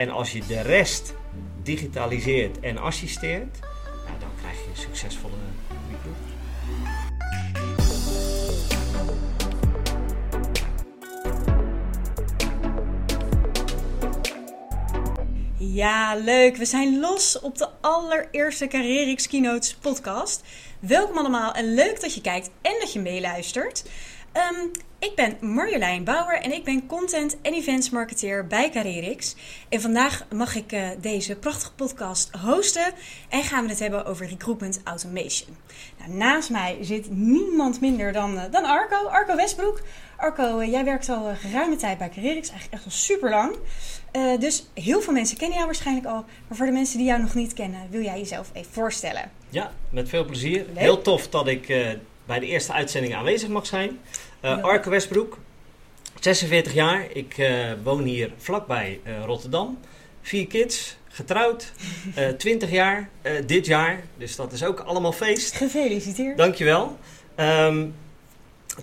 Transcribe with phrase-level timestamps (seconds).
[0.00, 1.14] En als je de rest
[1.62, 3.58] digitaliseert en assisteert,
[4.18, 5.34] dan krijg je een succesvolle
[5.90, 6.30] recruiter.
[15.58, 16.56] Ja, leuk.
[16.56, 20.44] We zijn los op de allereerste Carrerix Keynotes podcast.
[20.78, 23.84] Welkom allemaal en leuk dat je kijkt en dat je meeluistert.
[24.32, 24.66] Ehm,
[24.98, 29.34] ik ben Marjolein Bauer en ik ben content en events marketeer bij Carrerix.
[29.68, 32.92] En vandaag mag ik uh, deze prachtige podcast hosten
[33.28, 35.56] en gaan we het hebben over recruitment automation.
[35.98, 39.80] Nou, naast mij zit niemand minder dan, uh, dan Arco, Arco Westbroek.
[40.16, 43.56] Arco, uh, jij werkt al geruime tijd bij Carrerix, eigenlijk echt al super lang.
[44.40, 46.24] dus heel veel mensen kennen jou waarschijnlijk al.
[46.48, 49.30] Maar voor de mensen die jou nog niet kennen, wil jij jezelf even voorstellen?
[49.48, 50.64] Ja, met veel plezier.
[50.66, 50.78] Leuk.
[50.78, 51.66] Heel tof dat ik
[52.30, 54.00] bij de eerste uitzending aanwezig mag zijn.
[54.44, 55.38] Uh, Arke Westbroek,
[56.20, 57.06] 46 jaar.
[57.12, 59.78] Ik uh, woon hier vlakbij uh, Rotterdam.
[60.22, 61.72] Vier kids, getrouwd,
[62.38, 63.08] 20 jaar
[63.46, 64.02] dit jaar.
[64.16, 65.54] Dus dat is ook allemaal feest.
[65.54, 66.36] Gefeliciteerd.
[66.36, 66.98] Dankjewel.
[67.36, 67.94] Um,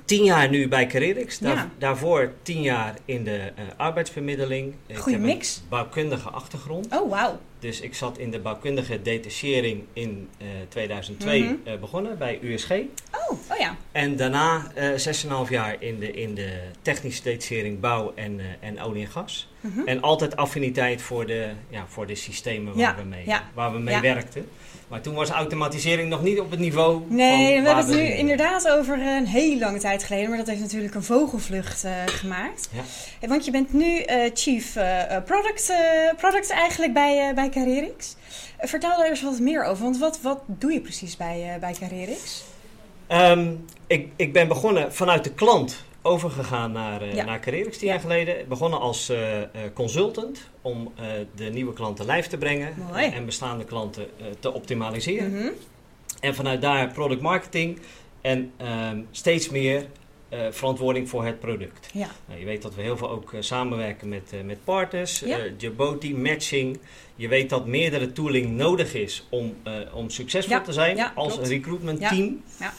[0.06, 0.88] tien jaar nu bij.
[0.88, 1.70] Daar, ja.
[1.78, 4.76] Daarvoor tien jaar in de arbeidsbemiddeling.
[4.94, 5.56] Goeie mix.
[5.56, 6.88] Een bouwkundige achtergrond.
[6.90, 7.40] Oh, wauw.
[7.68, 11.74] Dus ik zat in de bouwkundige detachering in uh, 2002 mm -hmm.
[11.74, 12.72] uh, begonnen bij USG.
[12.72, 13.76] Oh, oh ja.
[13.92, 19.04] En daarna uh, 6,5 jaar in de, in de technische detachering bouw en, en olie
[19.04, 19.50] en gas.
[19.62, 19.88] Mm -hmm.
[19.88, 22.96] En altijd affiniteit voor de, ja, voor de systemen waar ja.
[22.96, 23.50] we mee, ja.
[23.54, 24.46] waar we mee werkten.
[24.88, 27.02] Maar toen was automatisering nog niet op het niveau.
[27.08, 30.30] Nee, van we hebben het nu inderdaad over een hele lange tijd geleden.
[30.30, 32.70] Maar dat heeft natuurlijk een vogelvlucht uh, gemaakt.
[33.20, 33.28] Ja.
[33.28, 35.74] Want je bent nu uh, Chief uh, product,
[36.18, 38.16] product eigenlijk bij, bij Carrerix.
[38.60, 39.84] vertel daar eens wat meer over.
[39.84, 42.44] Want wat, wat doe je precies bij, bij Carrerix?
[43.12, 47.26] Um, ik, ik ben begonnen vanuit de klant overgegaan naar, uh, ja.
[47.26, 48.48] naar Carrerix tien jaar geleden.
[48.48, 49.18] Begonnen als uh,
[49.74, 50.94] consultant om
[51.36, 54.08] de nieuwe klanten lijf te brengen en bestaande klanten
[54.40, 55.30] te optimaliseren.
[55.30, 55.52] Mm -hmm.
[56.20, 57.80] En vanuit daar product marketing
[58.22, 58.52] en
[59.12, 59.86] steeds meer
[60.50, 61.90] verantwoording voor het product.
[61.94, 62.10] Ja.
[62.26, 65.40] Nou, je weet dat we heel veel ook samenwerken met, met partners, ja.
[65.58, 66.80] Jaboti, matching.
[67.18, 69.56] Je weet dat meerdere tooling nodig is om,
[69.94, 71.48] om succesvol te zijn als klopt.
[71.48, 72.42] een recruitment team.
[72.60, 72.74] Ja.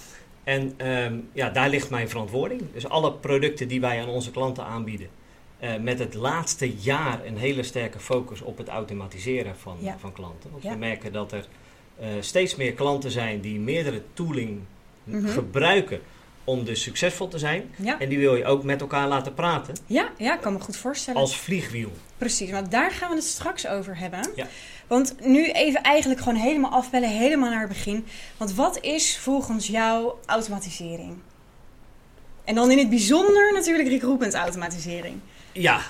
[0.44, 2.62] En um, ja, daar ligt mijn verantwoording.
[2.72, 5.08] Dus alle producten die wij aan onze klanten aanbieden,
[5.60, 10.50] uh, met het laatste jaar een hele sterke focus op het automatiseren van, van klanten.
[10.50, 11.46] Want we merken dat er
[12.00, 14.60] uh, steeds meer klanten zijn die meerdere tooling
[15.04, 15.28] mm -hmm.
[15.28, 16.00] gebruiken
[16.48, 17.74] om dus succesvol te zijn.
[17.76, 17.98] Ja.
[17.98, 19.76] En die wil je ook met elkaar laten praten.
[19.86, 21.20] Ja, ja, ik kan me goed voorstellen.
[21.20, 21.92] Als vliegwiel.
[22.18, 24.20] Precies, want daar gaan we het straks over hebben.
[24.34, 24.46] Ja.
[24.86, 28.06] Want nu even eigenlijk gewoon helemaal afbellen, helemaal naar het begin.
[28.36, 31.16] Want wat is volgens jou automatisering?
[32.44, 35.20] En dan in het bijzonder natuurlijk recruitment automatisering.
[35.52, 35.80] Ja,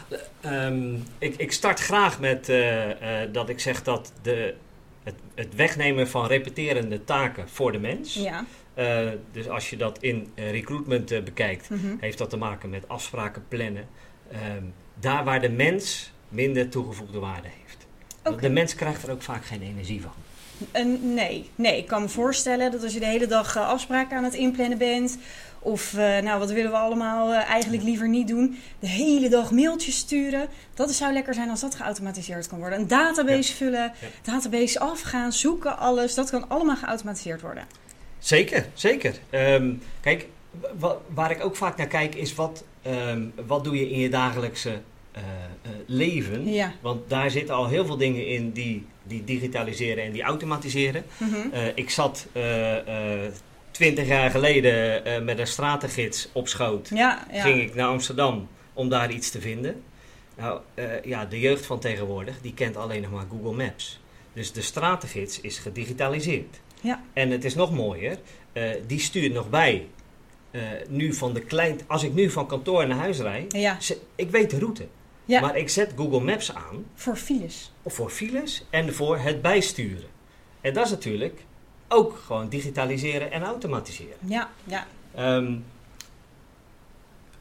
[0.45, 2.93] um, ik, ik, start graag met uh, uh,
[3.33, 4.55] dat ik zeg dat de,
[5.03, 8.15] het, het, wegnemen van repeterende taken voor de mens.
[8.15, 8.45] Ja.
[8.79, 11.81] Uh, dus als je dat in recruitment bekijkt, Mhm.
[11.81, 11.99] mm -hmm.
[12.01, 13.87] heeft dat te maken met afspraken plannen.
[14.57, 17.87] Um, daar waar de mens minder toegevoegde waarde heeft.
[18.25, 18.41] Okay.
[18.41, 20.13] De mens krijgt er ook vaak geen energie van.
[21.15, 21.51] Nee.
[21.55, 24.35] nee, ik kan me voorstellen dat als je de hele dag uh, afspraken aan het
[24.35, 25.19] inplannen bent.
[25.59, 28.59] Of, uh, nou, wat willen we allemaal eigenlijk liever niet doen?
[28.79, 30.49] De hele dag mailtjes sturen.
[30.75, 32.79] Dat zou lekker zijn als dat geautomatiseerd kan worden.
[32.79, 33.57] Een database ja.
[33.57, 34.33] vullen, ja.
[34.33, 36.15] database afgaan, zoeken, alles.
[36.15, 37.65] Dat kan allemaal geautomatiseerd worden.
[38.19, 39.15] Zeker, zeker.
[39.31, 40.27] Um, kijk,
[41.15, 44.71] waar ik ook vaak naar kijk is wat, um, wat doe je in je dagelijkse
[45.17, 46.53] uh, uh, leven.
[46.53, 46.73] Ja.
[46.81, 51.05] Want daar zitten al heel veel dingen in die, die digitaliseren en die automatiseren.
[51.17, 51.51] Mm -hmm.
[51.53, 52.27] uh, ik zat
[53.71, 56.89] twintig jaar geleden met een stratengids op schoot.
[56.89, 57.43] Ja, ja.
[57.43, 59.83] Ging ik naar Amsterdam om daar iets te vinden.
[60.37, 60.61] Nou
[61.05, 64.01] ja, de jeugd van tegenwoordig die kent alleen nog maar Google Maps.
[64.33, 66.61] Dus de stratengids is gedigitaliseerd.
[66.81, 67.03] Ja.
[67.13, 68.19] En het is nog mooier,
[68.87, 69.87] die stuurt nog bij
[70.51, 73.79] uh, nu van de klein, als ik nu van kantoor naar huis rijd, ja.
[74.15, 74.87] ik weet de route.
[75.25, 75.41] Ja.
[75.41, 76.85] Maar ik zet Google Maps aan.
[76.95, 77.73] Voor files.
[77.83, 80.09] Of voor files en voor het bijsturen.
[80.61, 81.41] En dat is natuurlijk
[81.89, 84.17] ook gewoon digitaliseren en automatiseren.
[84.25, 84.87] Ja, ja.
[85.19, 85.65] Um,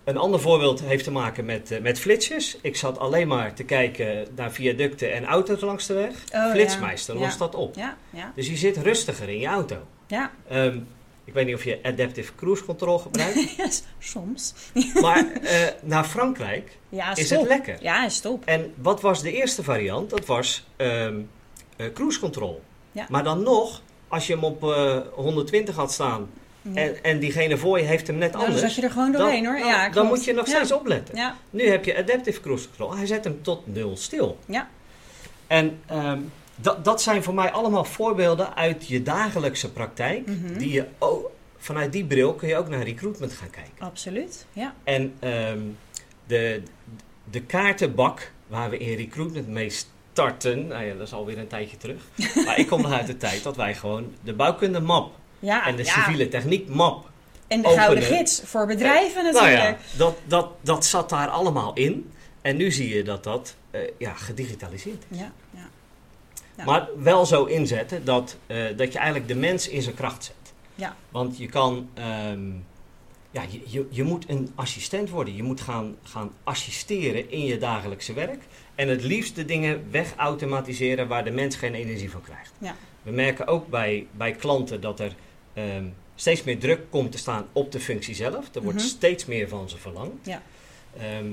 [0.08, 2.58] een ander voorbeeld heeft te maken met, uh, met flitsjes.
[2.62, 6.24] Ik zat alleen maar te kijken naar viaducten en auto's langs de weg.
[6.34, 7.20] Oh, Flitsmeister ja.
[7.20, 7.38] lost ja.
[7.38, 7.76] dat op.
[7.76, 7.98] Ja.
[8.36, 9.78] Dus je zit rustiger in je auto.
[10.08, 10.32] Ja.
[10.52, 10.88] Um,
[11.24, 13.56] ik weet niet of je Adaptive Cruise Control gebruikt.
[13.58, 14.54] yes, soms.
[15.02, 15.50] maar uh,
[15.82, 16.78] naar Frankrijk
[17.14, 17.78] is het lekker.
[17.82, 18.46] Ja, stop.
[18.46, 20.10] En wat was de eerste variant?
[20.10, 21.30] Dat was um,
[21.78, 22.62] uh, Cruise Control.
[22.92, 23.06] Ja.
[23.10, 26.30] Maar dan nog, als je hem op uh, 120 had staan.
[26.74, 28.62] En, en, diegene voor je heeft hem net nou, anders.
[28.62, 29.62] Dan zat je er gewoon doorheen dan, hoor.
[29.62, 31.36] Dan, ja, dan moet je nog steeds opletten.
[31.50, 32.96] Nu heb je Adaptive Cruise Control.
[32.96, 34.38] Hij zet hem tot nul stil.
[34.46, 34.70] Ja.
[35.48, 36.20] En ehm,
[36.56, 40.28] dat, dat zijn voor mij allemaal voorbeelden uit je dagelijkse praktijk.
[40.28, 40.58] Mhm.
[40.58, 43.74] Die je ook, vanuit die bril kun je ook naar recruitment gaan kijken.
[43.80, 44.74] Absoluut, ja.
[44.84, 45.60] En ehm,
[46.28, 46.62] de,
[47.32, 51.78] de kaartenbak waar we in recruitment mee starten, nou ja, dat is alweer een tijdje
[51.78, 52.02] terug.
[52.46, 55.76] maar ik kom nog uit de tijd dat wij gewoon de bouwkunde map ja en
[55.76, 55.94] de ja.
[55.94, 57.10] civiele techniek map.
[57.48, 59.78] En de gouden gids voor bedrijven Nou natuurlijk.
[59.92, 62.12] ja, dat, dat, dat zat daar allemaal in.
[62.42, 65.18] En nu zie je dat dat eh, ja, gedigitaliseerd is.
[65.18, 65.70] ja, ja.
[66.58, 66.66] Ja.
[66.66, 70.54] Maar wel zo inzetten dat, eh, dat je eigenlijk de mens in zijn kracht zet.
[70.76, 70.96] Ja.
[71.10, 72.50] Want je kan, ehm,
[73.32, 75.36] ja, je, je, je moet een assistent worden.
[75.36, 78.44] Je moet gaan, gaan assisteren in je dagelijkse werk.
[78.76, 82.52] En het liefst de dingen wegautomatiseren waar de mens geen energie van krijgt.
[82.58, 82.76] Ja.
[83.02, 85.16] We merken ook bij, bij klanten dat er
[85.58, 88.56] ehm, steeds meer druk komt te staan op de functie zelf.
[88.56, 88.88] Er wordt Mhm.
[88.88, 90.26] steeds meer van ze verlangd.
[90.26, 90.42] Ja.
[90.98, 91.26] Ehm,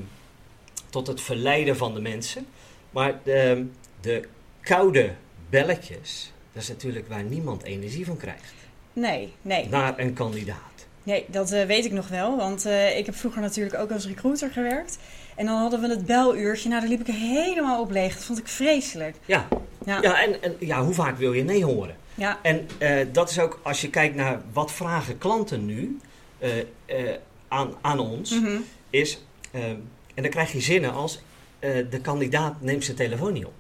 [0.91, 2.47] tot het verleiden van de mensen.
[2.91, 3.67] Maar de,
[4.00, 4.23] de
[4.61, 5.12] koude
[5.50, 8.53] belletjes, dat is natuurlijk waar niemand energie van krijgt.
[8.93, 9.69] Nee, nee.
[9.69, 10.59] Naar een kandidaat.
[11.03, 12.37] Nee, dat eh, weet ik nog wel.
[12.37, 14.99] Want eh, ik heb vroeger natuurlijk ook als recruiter gewerkt.
[15.37, 16.69] En dan hadden we het beluurtje.
[16.69, 18.15] Nou, daar liep ik helemaal op leeg.
[18.15, 19.17] Dat vond ik vreselijk.
[19.25, 19.47] Ja,
[19.85, 20.03] Ja, ja.
[20.03, 21.97] ja en, en ja, hoe vaak wil je nee horen?
[22.43, 25.99] En eh, dat is ook, als je kijkt naar wat vragen klanten nu
[26.38, 26.50] eh,
[27.49, 28.56] aan, aan ons, Mhm.
[28.90, 31.20] is, en dan krijg je zinnen als,
[31.90, 33.52] de kandidaat neemt zijn telefoon niet op.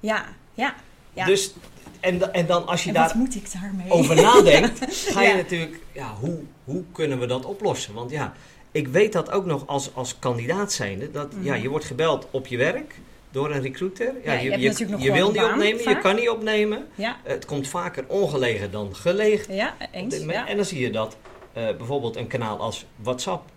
[0.00, 0.24] ja,
[0.54, 0.74] ja.
[1.12, 1.24] ja.
[1.26, 1.54] Dus,
[2.00, 3.90] en, en dan als je en daar moet ik daarmee?
[3.90, 4.78] over nadenkt,
[5.12, 5.34] ga je Ja.
[5.36, 7.94] natuurlijk, ja, hoe, hoe kunnen we dat oplossen?
[7.94, 8.32] Want ja,
[8.72, 11.62] ik weet dat ook nog als, als kandidaat zijnde, dat ja, Mhm.
[11.62, 12.94] je wordt gebeld op je werk
[13.34, 14.14] door een recruiter.
[14.24, 14.58] Ja, Ja, je
[14.98, 16.86] je wil niet opnemen, je kan niet opnemen.
[16.94, 19.54] Ja, Het komt vaker ongelegen dan gelegen.
[19.54, 20.18] ja, eens.
[20.24, 20.48] Ja.
[20.48, 21.16] En dan zie je dat
[21.52, 23.50] eh, bijvoorbeeld een kanaal als WhatsApp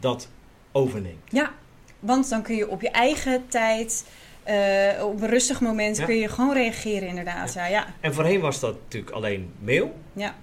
[0.00, 0.28] dat
[0.72, 1.22] overneemt.
[1.30, 1.52] ja,
[2.00, 4.06] want dan kun je op je eigen tijd,
[4.42, 7.52] eh, op een rustig moment, kun je gewoon reageren inderdaad.
[7.54, 7.94] Ja, ja.
[8.00, 9.94] En voorheen was dat natuurlijk alleen mail.
[10.12, 10.34] ja.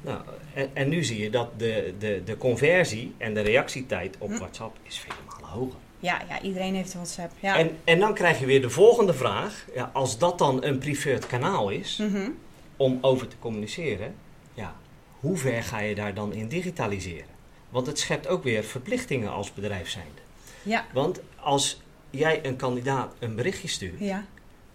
[0.00, 0.20] Nou,
[0.54, 4.36] en, en nu zie je dat de, de, de conversie en de reactietijd op Hm.
[4.38, 5.78] WhatsApp is vele malen hoger.
[6.00, 7.32] Ja, ja, iedereen heeft WhatsApp.
[7.40, 7.56] Ja.
[7.58, 9.64] En, en dan krijg je weer de volgende vraag.
[9.74, 12.30] Ja, als dat dan een preferred kanaal is Mhm.
[12.76, 14.14] om over te communiceren,
[14.54, 14.74] ja,
[15.20, 17.36] hoe ver ga je daar dan in digitaliseren?
[17.70, 20.20] Want het schept ook weer verplichtingen als bedrijf zijnde.
[20.62, 21.80] ja, Want als
[22.10, 24.24] jij een kandidaat een berichtje stuurt, ja.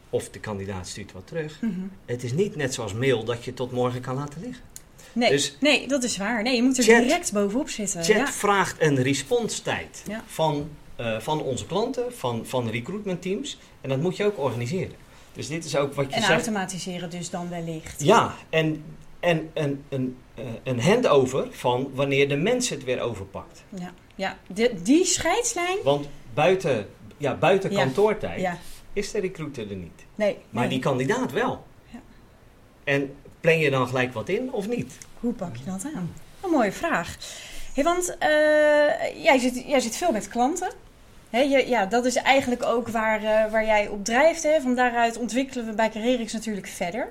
[0.10, 1.72] of de kandidaat stuurt wat terug, Mhm.
[2.06, 4.64] het is niet net zoals mail dat je tot morgen kan laten liggen.
[5.14, 6.44] Nee, Dus- nee, dat is waar.
[6.44, 8.04] Nee, je moet er Chat- direct bovenop zitten.
[8.04, 8.28] Chat Ja.
[8.32, 10.24] vraagt een responstijd Ja.
[10.28, 10.70] van,
[11.04, 13.58] eh, van onze klanten, van, van recruitment teams.
[13.82, 14.96] En dat moet je ook organiseren.
[15.34, 16.34] Dus dit is ook wat je En zegt.
[16.34, 18.04] automatiseren dus dan wellicht.
[18.04, 18.84] Ja, en,
[19.20, 23.64] en een, een, eh, een handover van wanneer de mens het weer overpakt.
[23.70, 24.38] Ja, ja.
[24.48, 25.78] De, die scheidslijn.
[25.84, 27.78] Want buiten, ja, buiten Ja.
[27.84, 28.58] kantoortijd Ja,
[28.94, 30.06] is de recruiter er niet.
[30.16, 30.38] nee.
[30.50, 30.72] Maar nee.
[30.72, 31.64] die kandidaat wel.
[31.92, 32.00] Ja.
[32.84, 34.98] En plan je dan gelijk wat in of niet?
[35.20, 36.14] Hoe pak je dat aan?
[36.42, 37.18] Een mooie vraag.
[37.74, 38.30] Hey, want eh,
[39.24, 40.70] jij, zit, jij zit veel met klanten.
[41.42, 44.44] Je, ja, dat is eigenlijk ook waar, eh, waar jij op drijft.
[44.44, 44.62] Hè.
[44.62, 47.08] Van daaruit ontwikkelen we bij Carerix natuurlijk verder.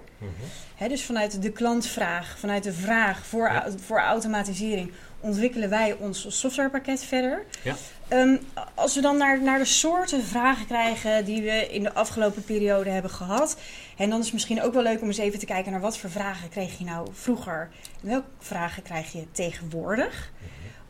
[0.77, 3.67] Hè, dus vanuit de klantvraag, vanuit de vraag voor, Ja.
[3.85, 7.45] voor automatisering ontwikkelen wij ons softwarepakket verder.
[7.63, 7.75] Ja.
[8.09, 8.37] Ehm,
[8.75, 12.91] als we dan naar, naar de soorten vragen krijgen die we in de afgelopen periode
[12.91, 13.57] hebben gehad.
[13.97, 15.99] En dan is het misschien ook wel leuk om eens even te kijken naar wat
[15.99, 17.69] voor vragen kreeg je nou vroeger.
[18.03, 20.31] En welke vragen krijg je tegenwoordig?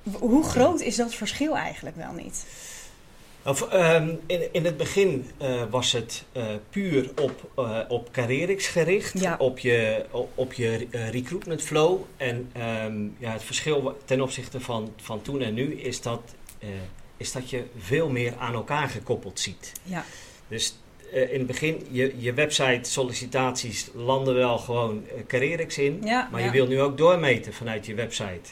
[0.02, 2.44] W- Hoe groot is dat verschil eigenlijk wel niet?
[3.44, 8.66] Of, ehm, in, in het begin eh, was het eh, puur op, eh op Carerix
[8.66, 9.36] gericht, Ja.
[9.38, 12.00] op je, op, op je recruitment flow.
[12.16, 16.20] En ehm, ja, het verschil ten opzichte van, van toen en nu is dat,
[17.16, 19.72] is dat je veel meer aan elkaar gekoppeld ziet.
[19.82, 20.04] Ja,
[20.48, 20.76] Dus
[21.12, 26.00] in het begin, je, je website sollicitaties landen wel gewoon Carerix in.
[26.04, 26.46] ja, Maar ja.
[26.46, 28.50] je wil nu ook doormeten vanuit je website.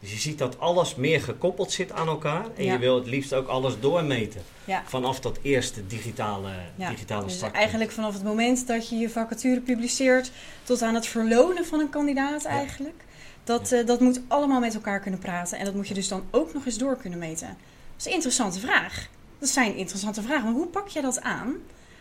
[0.00, 2.44] Dus je ziet dat alles meer gekoppeld zit aan elkaar.
[2.56, 2.72] En Ja.
[2.72, 4.40] je wil het liefst ook alles doormeten.
[4.64, 4.82] Ja.
[4.86, 9.60] Vanaf dat eerste digitale, Ja, digitale Dus eigenlijk vanaf het moment dat je je vacature
[9.60, 10.30] publiceert
[10.64, 13.04] tot aan het verlonen van een kandidaat eigenlijk.
[13.44, 15.58] Dat, eh, dat moet allemaal met elkaar kunnen praten.
[15.58, 17.46] En dat moet je dus dan ook nog eens door kunnen meten.
[17.46, 17.56] Dat
[17.98, 19.08] is een interessante vraag.
[19.38, 20.44] Dat zijn interessante vragen.
[20.44, 21.54] Maar hoe pak je dat aan?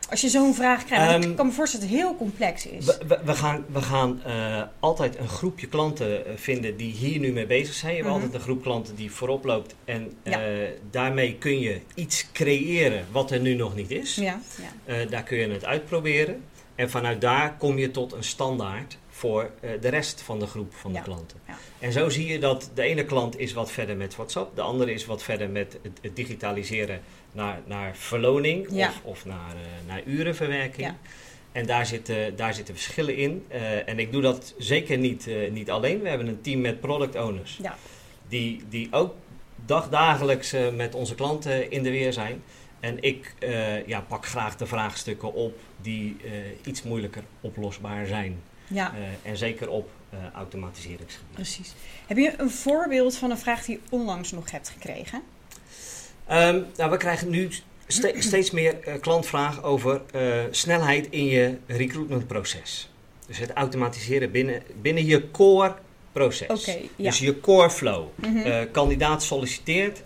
[0.09, 1.05] Als je zo'n vraag krijgt.
[1.05, 2.85] Want Ehm, ik kan me voorstellen dat het heel complex is.
[3.25, 7.45] We, gaan, we gaan eh, altijd een groepje klanten eh, vinden die hier nu mee
[7.45, 7.91] bezig zijn.
[7.91, 8.15] Je hebt Mhm.
[8.17, 9.75] altijd een groep klanten die voorop loopt.
[9.85, 10.41] En Ja.
[10.45, 14.15] eh, daarmee kun je iets creëren wat er nu nog niet is.
[14.15, 14.39] Ja,
[14.85, 15.05] ja.
[15.05, 16.43] Daar kun je het uitproberen.
[16.75, 20.73] En vanuit daar kom je tot een standaard voor eh, de rest van de groep
[20.73, 20.97] van Ja.
[20.97, 21.39] de klanten.
[21.47, 21.57] Ja.
[21.79, 24.93] En zo zie je dat de ene klant is wat verder met WhatsApp, de andere
[24.93, 28.87] is wat verder met het, het digitaliseren naar, naar verloning Ja.
[28.87, 30.93] of, of naar, eh, naar urenverwerking.
[31.51, 33.45] En daar zitten, daar zitten verschillen in.
[33.47, 36.01] Eh, en ik doe dat zeker niet, niet alleen.
[36.01, 37.59] We hebben een team met product owners.
[37.61, 37.77] Ja.
[38.27, 39.13] Die, die ook
[39.65, 42.43] dagdagelijks met onze klanten in de weer zijn.
[42.79, 43.33] En ik
[43.85, 46.17] ja, pak graag de vraagstukken op die
[46.65, 48.41] iets moeilijker oplosbaar zijn.
[48.67, 51.33] Ja, Eh, en zeker op eh, automatiseringsgebied.
[51.33, 51.73] precies.
[52.07, 55.21] Heb je een voorbeeld van een vraag die je onlangs nog hebt gekregen?
[56.25, 57.49] Ehm, nou, we krijgen nu
[57.87, 60.01] ste- steeds meer eh, klantvraag over
[60.51, 62.89] snelheid in je recruitmentproces.
[63.27, 65.75] Dus het automatiseren binnen, binnen je core
[66.11, 66.65] proces.
[66.95, 67.09] Ja.
[67.09, 68.07] Dus je core flow.
[68.15, 68.37] Mhm.
[68.37, 70.03] Eh, kandidaat solliciteert.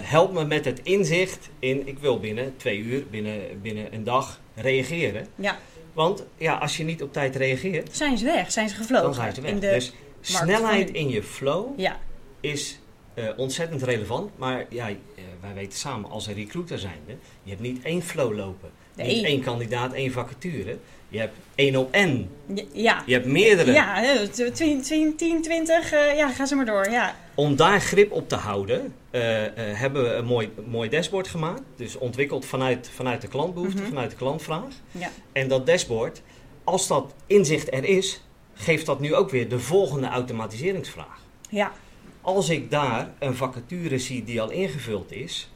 [0.00, 4.40] help me met het inzicht in, ik wil binnen twee uur, binnen, binnen een dag
[4.54, 5.26] reageren.
[5.34, 5.58] ja,
[6.00, 8.52] Want ja, als je niet op tijd reageert, zijn ze weg?
[8.52, 9.04] Zijn ze gevlogen?
[9.04, 9.50] dan zijn ze weg.
[9.50, 9.70] In de...
[9.70, 11.98] Dus snelheid in je flow Ja,
[12.40, 12.78] is
[13.14, 14.30] eh, ontzettend relevant.
[14.38, 14.94] Maar ja, eh,
[15.40, 18.70] wij weten samen als een recruiter zijnde, je hebt niet één flow lopen.
[18.94, 19.14] Nee.
[19.14, 20.78] Niet één kandidaat, één vacature.
[21.08, 22.30] Je hebt één op N.
[22.72, 23.02] ja.
[23.06, 23.72] Je hebt meerdere.
[23.72, 26.90] Ja, eh, tw- tw- tw- 10, 20, eh, ja, ga ze maar door.
[26.90, 31.28] Ja, Om daar grip op te houden, eh, eh, hebben we een mooi, mooi dashboard
[31.28, 31.62] gemaakt.
[31.76, 33.88] Dus ontwikkeld vanuit, vanuit de klantbehoefte, Mhm.
[33.88, 34.74] vanuit de klantvraag.
[34.90, 36.22] ja, En dat dashboard,
[36.64, 38.20] als dat inzicht er is,
[38.54, 41.18] geeft dat nu ook weer de volgende automatiseringsvraag.
[41.48, 41.72] ja,
[42.20, 45.50] Als ik daar een vacature zie die al ingevuld is,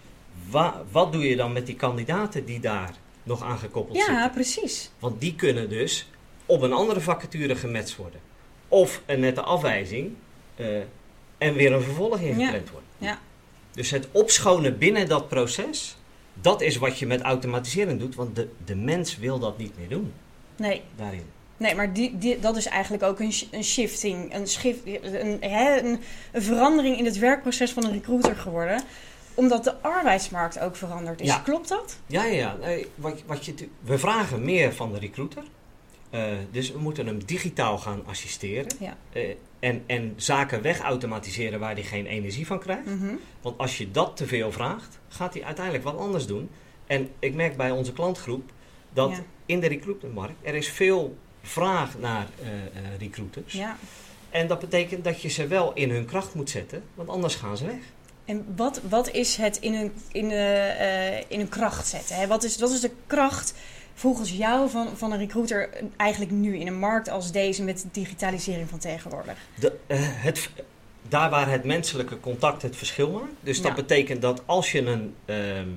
[0.50, 4.30] wa- wat doe je dan met die kandidaten die daar nog aan gekoppeld ja, zitten?
[4.30, 4.90] precies.
[4.98, 6.08] Want die kunnen dus
[6.46, 8.20] op een andere vacature gematcht worden.
[8.68, 10.12] Of een nette afwijzing
[10.54, 10.66] eh,
[11.44, 12.88] en weer een vervolg ingepland worden.
[12.98, 13.18] ja.
[13.72, 15.96] Dus het opschonen binnen dat proces,
[16.34, 18.14] dat is wat je met automatisering doet.
[18.14, 20.12] Want de, de mens wil dat niet meer doen
[20.56, 21.24] Nee, daarin.
[21.56, 25.78] nee maar die, die, dat is eigenlijk ook een, een shifting, een, shift, een, hè,
[25.80, 26.00] een,
[26.32, 28.82] een verandering in het werkproces van een recruiter geworden.
[29.34, 31.26] Omdat de arbeidsmarkt ook veranderd is.
[31.26, 31.38] Ja.
[31.38, 31.98] Klopt dat?
[32.06, 32.56] Ja, ja, ja.
[32.60, 35.42] Nee, wat, wat je, we vragen meer van de recruiter.
[36.14, 38.66] Eh, dus we moeten hem digitaal gaan assisteren.
[38.80, 38.96] Ja.
[39.12, 42.84] Eh, en, en zaken wegautomatiseren waar hij geen energie van krijgt.
[42.86, 43.14] Mhm.
[43.40, 46.50] Want als je dat te veel vraagt, gaat hij uiteindelijk wat anders doen.
[46.86, 48.50] En ik merk bij onze klantgroep
[48.92, 49.22] dat Ja.
[49.46, 52.48] in de recruitmentmarkt er is veel vraag naar eh,
[52.98, 53.52] recruiters.
[53.52, 53.76] Ja.
[54.30, 57.56] En dat betekent dat je ze wel in hun kracht moet zetten, want anders gaan
[57.56, 57.80] ze weg.
[58.24, 60.30] En wat, wat is het in een, in,
[61.28, 62.16] in een kracht zetten?
[62.16, 62.26] Hè?
[62.26, 63.54] Wat, is, wat is de kracht
[63.94, 67.88] volgens jou van, van een recruiter eigenlijk nu in een markt als deze met de
[67.92, 69.38] digitalisering van tegenwoordig?
[69.60, 70.50] De, eh, het,
[71.08, 73.32] daar waar het menselijke contact het verschil maakt.
[73.40, 73.74] Dus dat Ja.
[73.76, 75.68] betekent dat als je een, ehm,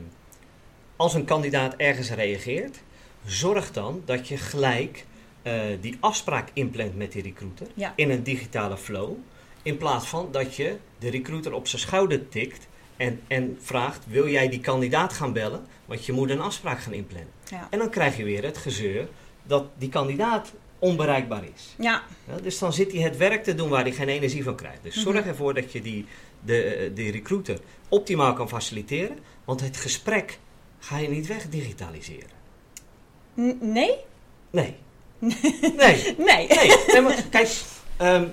[0.96, 2.78] als een kandidaat ergens reageert,
[3.26, 5.06] zorg dan dat je gelijk
[5.44, 7.94] eh, die afspraak inplant met die recruiter Ja.
[7.96, 9.12] in een digitale flow.
[9.62, 14.28] In plaats van dat je de recruiter op zijn schouder tikt en, en vraagt: wil
[14.30, 15.66] jij die kandidaat gaan bellen?
[15.86, 17.30] Want je moet een afspraak gaan inplannen.
[17.50, 17.68] Ja.
[17.70, 19.08] En dan krijg je weer het gezeur
[19.44, 21.76] dat die kandidaat onbereikbaar is.
[21.78, 24.56] Ja, Ja, dus dan zit hij het werk te doen waar hij geen energie van
[24.56, 24.84] krijgt.
[24.84, 25.28] Dus zorg Mhm.
[25.28, 26.06] ervoor dat je die,
[26.40, 29.18] de, de recruiter optimaal kan faciliteren.
[29.46, 30.40] Want het gesprek
[30.80, 32.30] ga je niet wegdigitaliseren.
[33.40, 33.96] N- nee?
[34.50, 34.76] Nee.
[35.78, 36.16] Nee.
[36.18, 36.48] Nee.
[36.48, 36.48] Nee.
[36.88, 37.62] nee maar kijk,
[37.98, 38.28] ehm,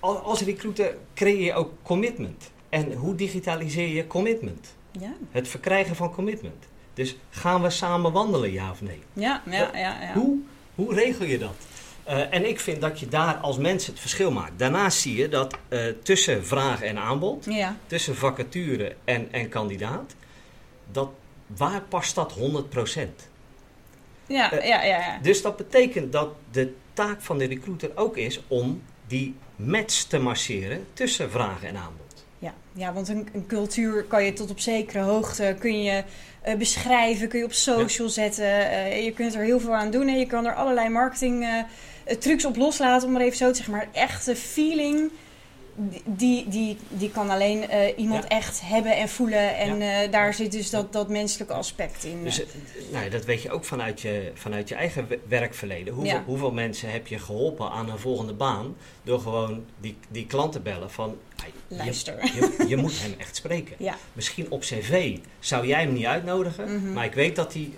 [0.00, 2.50] al- als recruiter creëer je ook commitment.
[2.68, 4.74] En hoe digitaliseer je commitment?
[5.00, 6.67] Ja, Het verkrijgen van commitment.
[6.98, 9.02] Dus gaan we samen wandelen, ja of nee?
[9.12, 10.02] ja, ja, ja.
[10.02, 10.12] ja.
[10.12, 10.38] Hoe,
[10.74, 11.54] hoe regel je dat?
[12.04, 14.58] Eh, en ik vind dat je daar als mens het verschil maakt.
[14.58, 20.14] Daarnaast zie je dat eh, tussen vraag en aanbod, Ja, tussen vacature en, en kandidaat,
[20.92, 21.10] dat,
[21.46, 22.38] waar past dat 100%?
[24.26, 24.98] ja, Eh, ja, ja.
[24.98, 25.18] ja.
[25.22, 30.18] Dus dat betekent dat de taak van de recruiter ook is om die match te
[30.18, 32.07] marcheren tussen vraag en aanbod.
[32.78, 36.04] Ja, want een, een cultuur kan je tot op zekere hoogte kun je,
[36.42, 38.70] eh, beschrijven, kun je op social zetten.
[38.70, 42.16] eh, je kunt er heel veel aan doen en je kan er allerlei marketing eh,
[42.16, 43.74] trucs op loslaten, om maar even zo te zeggen.
[43.74, 45.10] Maar echte feeling,
[46.04, 48.28] die, die, die kan alleen eh, iemand Ja.
[48.28, 49.56] echt hebben en voelen.
[49.56, 52.24] En eh, daar zit dus dat, dat menselijke aspect in.
[52.24, 52.46] Dus eh,
[52.92, 55.94] nou, dat weet je ook vanuit je, vanuit je eigen we- werkverleden.
[55.94, 56.22] Hoeveel, Ja.
[56.26, 60.60] hoeveel mensen heb je geholpen aan een volgende baan door gewoon die, die klant te
[60.60, 61.16] bellen van...
[61.36, 62.24] "Hey, je- Luister.
[62.24, 63.76] Je, je moet hem echt spreken.
[64.12, 66.92] Misschien op cv zou jij hem niet uitnodigen, Mhm.
[66.92, 67.70] maar ik weet dat hij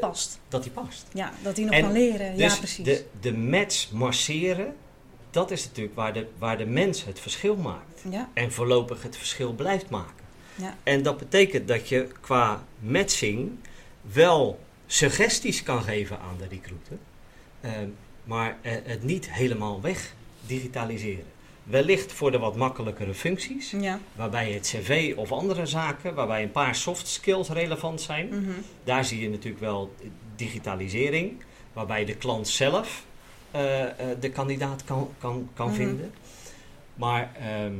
[0.00, 0.38] past.
[0.48, 1.06] dat hij past.
[1.12, 2.36] Ja, dat hij nog En kan leren.
[2.36, 2.84] Dus ja, precies.
[2.84, 4.74] De, de match marcheren,
[5.34, 8.02] dat is natuurlijk waar de, waar de mens het verschil maakt.
[8.10, 10.24] Ja, En voorlopig het verschil blijft maken.
[10.54, 13.50] ja, En dat betekent dat je qua matching
[14.02, 16.98] wel suggesties kan geven aan de recruiter.
[17.60, 17.88] Ehm,
[18.24, 20.14] maar eh, het niet helemaal weg
[20.46, 21.24] digitaliseren.
[21.64, 23.98] Wellicht voor de wat makkelijkere functies, Ja.
[24.16, 28.28] waarbij het cv of andere zaken, waarbij een paar soft skills relevant zijn.
[28.28, 28.50] Mhm.
[28.84, 29.94] Daar zie je natuurlijk wel
[30.36, 33.04] digitalisering, waarbij de klant zelf
[34.20, 35.76] de kandidaat kan, kan, kan Mhm.
[35.76, 36.12] vinden.
[36.94, 37.72] Maar ehm,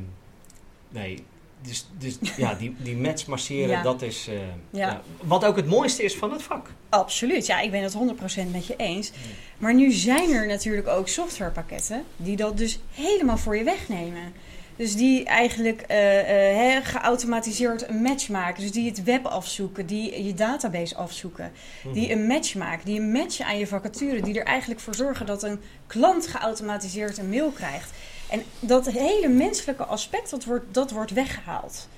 [0.89, 1.25] nee,
[1.63, 3.83] dus, dus ja, die, die match masseren, Ja.
[3.83, 4.47] dat is eh, Ja.
[4.71, 6.71] ja, wat ook het mooiste is van het vak.
[6.89, 9.13] Absoluut, ja, ik ben het 100% met je eens.
[9.59, 14.33] Maar nu zijn er natuurlijk ook softwarepakketten die dat dus helemaal voor je wegnemen.
[14.77, 18.63] Dus die eigenlijk eh, eh, geautomatiseerd een match maken.
[18.63, 21.53] Dus die het web afzoeken, die je database afzoeken.
[21.93, 24.23] Die een match maken, die een match aan je vacature.
[24.23, 27.91] Die er eigenlijk voor zorgen dat een klant geautomatiseerd een mail krijgt.
[28.31, 31.89] En dat hele menselijke aspect, dat wordt, dat wordt weggehaald.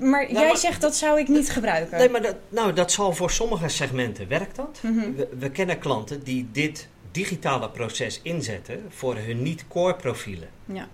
[0.00, 1.98] Maar Nou, jij maar- zegt dat zou ik niet gebruiken.
[1.98, 4.80] Nee, maar dat, nou, dat zal voor sommige segmenten werkt dat.
[4.82, 5.14] Mhm.
[5.14, 10.48] We, we kennen klanten die dit digitale proces inzetten voor hun niet-core profielen.
[10.64, 10.88] Ja.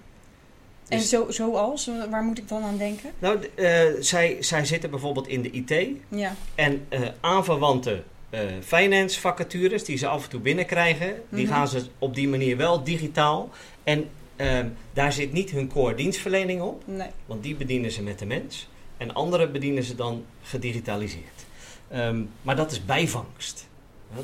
[0.94, 1.90] En Dus- zo, zoals?
[2.10, 3.10] Waar moet ik dan aan denken?
[3.18, 6.34] Nou, eh, zij, zij zitten bijvoorbeeld in de IT Ja.
[6.54, 11.54] en eh, aanverwante eh, finance vacatures die ze af en toe binnenkrijgen, die Mhm.
[11.54, 13.50] gaan ze op die manier wel digitaal.
[13.84, 17.08] En ehm, daar zit niet hun core dienstverlening op, Nee.
[17.26, 18.68] want die bedienen ze met de mens.
[18.96, 21.44] En andere bedienen ze dan gedigitaliseerd.
[21.88, 23.66] Ehm, maar dat is bijvangst.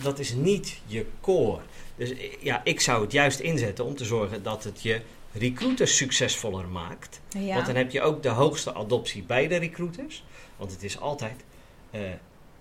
[0.03, 1.61] Dat is niet je core.
[1.97, 5.01] Dus ja, ik zou het juist inzetten om te zorgen dat het je
[5.33, 7.21] recruiters succesvoller maakt.
[7.29, 7.55] Ja.
[7.55, 10.25] Want dan heb je ook de hoogste adoptie bij de recruiters.
[10.57, 11.45] Want het is altijd.
[11.91, 12.01] eh,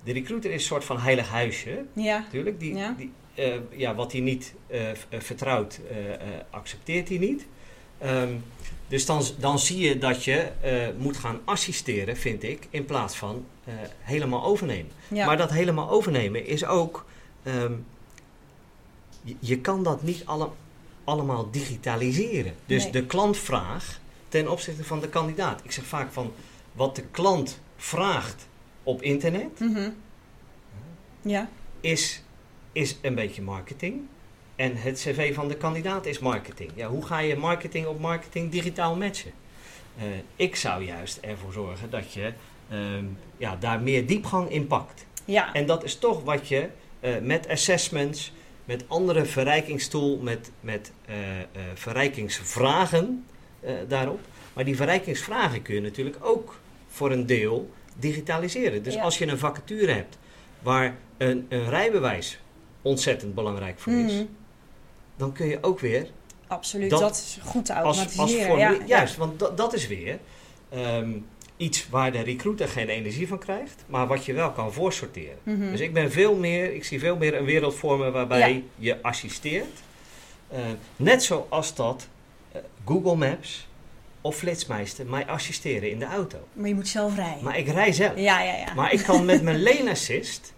[0.03, 2.17] de recruiter is een soort van heilig huisje, ja.
[2.19, 2.59] natuurlijk.
[2.59, 2.95] Die, Ja.
[2.97, 4.79] die, eh, ja, wat hij niet eh,
[5.19, 5.79] vertrouwt,
[6.49, 7.45] accepteert hij niet.
[7.97, 8.33] Ehm,
[8.87, 10.47] dus dan, dan zie je dat je
[10.97, 13.45] moet gaan assisteren, vind ik, in plaats van
[13.99, 14.91] helemaal overnemen.
[15.07, 15.25] Ja.
[15.25, 17.05] Maar dat helemaal overnemen is ook.
[17.43, 17.73] ehm,
[19.23, 20.49] je, je kan dat niet alle,
[21.09, 22.53] allemaal digitaliseren.
[22.65, 22.91] Dus Nee.
[22.91, 23.99] de klantvraag
[24.29, 25.61] ten opzichte van de kandidaat.
[25.63, 26.31] Ik zeg vaak van
[26.73, 28.47] wat de klant vraagt
[28.83, 29.89] op internet Mhm.
[31.21, 31.49] Ja.
[31.81, 32.23] is,
[32.71, 34.01] is een beetje marketing.
[34.55, 36.71] En het cv van de kandidaat is marketing.
[36.75, 39.31] Ja, hoe ga je marketing op marketing digitaal matchen?
[39.97, 40.03] Eh,
[40.35, 42.33] ik zou juist ervoor zorgen dat je
[42.69, 43.05] ehm,
[43.37, 45.05] ja, daar meer diepgang in pakt.
[45.25, 45.53] Ja.
[45.53, 48.33] En dat is toch wat je eh, met assessments,
[48.69, 53.25] met andere verrijkingstool, met, met eh, eh, verrijkingsvragen
[53.59, 54.19] eh, daarop.
[54.53, 58.83] Maar die verrijkingsvragen kun je natuurlijk ook voor een deel digitaliseren.
[58.83, 59.01] Dus Ja.
[59.01, 60.17] als je een vacature hebt
[60.61, 62.39] waar een, een rijbewijs
[62.81, 64.23] ontzettend belangrijk voor is, Mhm.
[65.15, 66.07] dan kun je ook weer
[66.47, 66.89] Absoluut.
[66.89, 68.45] Dat- Dat, is goed te als, als automatiseren.
[68.47, 68.85] formulier- ja.
[68.97, 70.19] Juist, want dat, dat is weer
[70.69, 71.11] ehm,
[71.59, 75.37] iets waar de recruiter geen energie van krijgt, maar wat je wel kan voorsorteren.
[75.43, 75.71] Mhm.
[75.71, 78.61] Dus ik ben veel meer, ik zie veel meer een wereld vormen waarbij Ja.
[78.75, 79.79] je assisteert.
[80.47, 80.59] Eh,
[80.95, 82.07] net zoals dat
[82.51, 83.67] eh, Google Maps
[84.21, 86.37] of Flitsmeister mij assisteren in de auto.
[86.53, 87.43] Maar je moet zelf rijden.
[87.43, 88.17] Maar ik rij zelf.
[88.17, 88.73] ja, ja, ja.
[88.73, 90.53] Maar ik kan met mijn lane assist,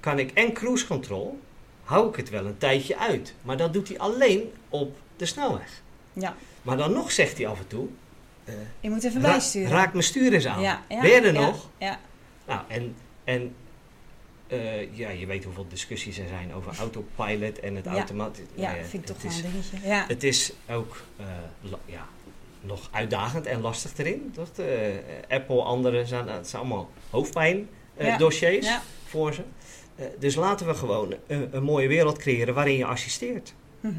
[0.00, 1.38] kan ik en cruise control,
[1.84, 3.34] hou ik het wel een tijdje uit.
[3.42, 5.82] Maar dat doet hij alleen op de snelweg.
[6.12, 6.36] ja.
[6.62, 7.86] Maar dan nog zegt hij af en toe,
[8.46, 9.70] eh, Je moet even bijsturen.
[9.70, 10.60] raak mijn stuur eens aan.
[10.60, 11.68] Ja, ja, Ben je er ja, nog?
[11.78, 11.98] Ja.
[12.46, 13.54] Nou, en, en
[14.46, 18.44] eh, ja, je weet hoeveel discussies er zijn over autopilot en het automatisch.
[18.54, 19.88] Ja, vind ik toch wel een dingetje.
[19.88, 20.04] Ja.
[20.08, 21.26] Het is ook eh,
[21.84, 22.06] ja,
[22.60, 24.32] nog uitdagend en lastig erin.
[24.34, 24.60] Dat,
[25.28, 28.16] Apple, anderen zijn, het zijn allemaal hoofdpijn Ja.
[28.16, 28.82] dossiers Ja.
[29.04, 29.42] voor ze.
[30.18, 33.54] Dus laten we gewoon een, een mooie wereld creëren waarin je assisteert.
[33.80, 33.94] Mhm.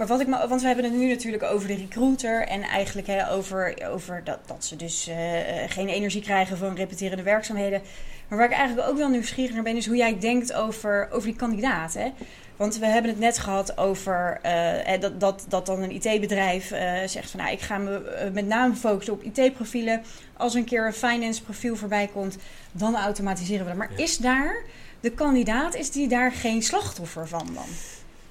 [0.00, 3.06] Maar wat ik me, want we hebben het nu natuurlijk over de recruiter en eigenlijk
[3.06, 7.82] hè, over, over dat, dat ze dus eh, eh, geen energie krijgen van repeterende werkzaamheden.
[8.28, 11.28] Maar waar ik eigenlijk ook wel nieuwsgierig naar ben, is hoe jij denkt over, over
[11.28, 11.94] die kandidaat.
[11.94, 12.12] Hè?
[12.56, 16.66] Want we hebben het net gehad over eh, dat, dat, dat dan een IT-bedrijf
[17.06, 20.02] zegt van nou, ik ga me met name focussen op IT-profielen.
[20.36, 22.36] Als een keer een finance profiel voorbij komt,
[22.72, 23.78] dan automatiseren we dat.
[23.78, 24.02] Maar Ja.
[24.02, 24.62] is daar
[25.00, 27.68] de kandidaat, is die daar geen slachtoffer van dan?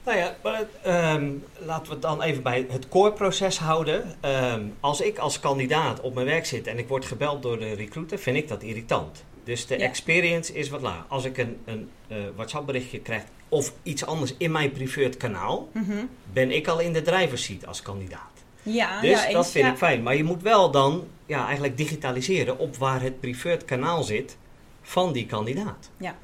[0.10, 1.32] Nou ja, maar, ehm,
[1.66, 4.16] laten we het dan even bij het core-proces houden.
[4.22, 7.74] Ehm, als ik als kandidaat op mijn werk zit en ik word gebeld door de
[7.74, 9.24] recruiter, vind ik dat irritant.
[9.44, 9.86] Dus de Ja.
[9.86, 11.06] experience is wat laag.
[11.08, 15.92] Als ik een, een eh, WhatsApp-berichtje krijg of iets anders in mijn preferred kanaal, Mhm.
[16.34, 18.44] ben ik al in de driver's seat als kandidaat.
[18.64, 19.72] Ja, Dus ja, dat vind ja.
[19.72, 20.04] ik fijn.
[20.04, 24.38] Maar je moet wel dan ja, eigenlijk digitaliseren op waar het preferred kanaal zit
[24.82, 25.90] van die kandidaat.
[25.98, 26.16] Ja.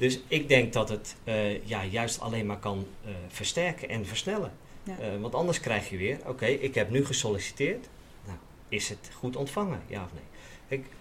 [0.00, 4.52] Dus ik denk dat het eh, ja, juist alleen maar kan eh, versterken en versnellen.
[4.82, 4.98] Ja.
[4.98, 7.88] Eh, want anders krijg je weer, oké, ik heb nu gesolliciteerd.
[8.26, 10.22] Nou, is het goed ontvangen, ja of nee?
[10.68, 10.92] Kijk,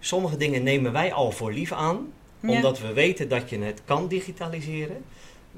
[0.00, 2.48] sommige dingen nemen wij al voor lief aan, Ja.
[2.48, 5.04] omdat we weten dat je het kan digitaliseren.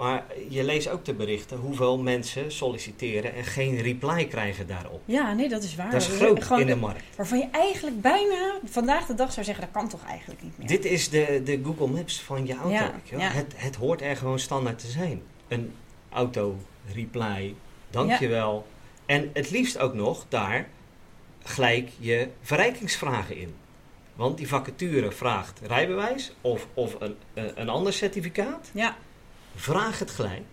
[0.00, 5.02] Maar je leest ook de berichten hoeveel mensen solliciteren en geen reply krijgen daarop.
[5.04, 5.90] Ja, nee, dat is waar.
[5.90, 7.16] Dat is groot gewoon in de markt.
[7.16, 10.66] Waarvan je eigenlijk bijna vandaag de dag zou zeggen, dat kan toch eigenlijk niet meer.
[10.66, 12.70] Dit is de, de Google Maps van je auto.
[12.70, 13.30] Ja, ja.
[13.30, 15.22] Het, het hoort er gewoon standaard te zijn.
[15.48, 15.72] Een
[16.10, 16.56] auto
[16.94, 17.54] reply,
[17.90, 18.66] dankjewel.
[19.06, 20.68] En het liefst ook nog daar
[21.42, 23.54] gelijk je verrijkingsvragen in.
[24.14, 28.70] Want die vacature vraagt rijbewijs of, of een, een ander certificaat.
[28.72, 28.96] Ja,
[29.54, 30.46] Vraag het gelijk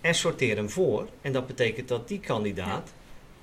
[0.00, 1.08] en sorteer hem voor.
[1.20, 2.92] En dat betekent dat die kandidaat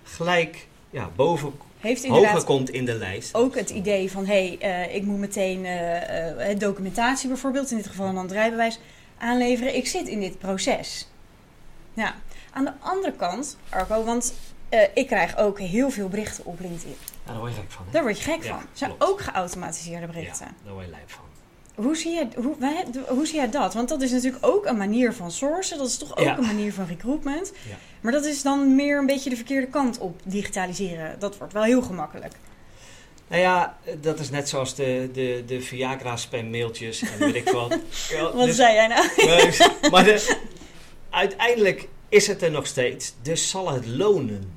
[0.03, 3.35] gelijk ja, boven, heeft hoger komt in de lijst.
[3.35, 7.88] ook het idee van, hé, hey, eh, ik moet meteen eh, documentatie bijvoorbeeld, in dit
[7.88, 8.79] geval een rijbewijs,
[9.17, 9.75] aanleveren.
[9.75, 11.07] Ik zit in dit proces.
[11.93, 12.15] Ja,
[12.51, 14.33] aan de andere kant, Arco, want
[14.93, 16.95] ik krijg ook heel veel berichten op LinkedIn.
[17.25, 17.85] Ja, daar word je gek van.
[17.85, 17.91] hè?
[17.91, 18.59] Daar word je gek Ja, van.
[18.59, 19.12] Het zijn klopt.
[19.12, 20.45] ook geautomatiseerde berichten.
[20.45, 21.23] Ja, daar word je lijp van.
[21.81, 22.55] Hoe, zie jij, hoe,
[23.07, 23.73] hoe zie jij dat?
[23.73, 25.77] Want dat is natuurlijk ook een manier van sourcen.
[25.77, 26.37] Dat is toch ook Ja.
[26.37, 27.51] een manier van recruitment.
[27.69, 27.75] Ja.
[28.01, 31.19] Maar dat is dan meer een beetje de verkeerde kant op digitaliseren.
[31.19, 32.33] Dat wordt wel heel gemakkelijk.
[33.27, 37.77] Nou ja, dat is net zoals de, de, de Viagra-spam-mailtjes en weet ik wat.
[38.09, 39.07] Ja, Wat dus- zei jij nou?
[39.91, 40.37] maar de,
[41.09, 44.51] uiteindelijk is het er nog steeds, dus zal het lonen.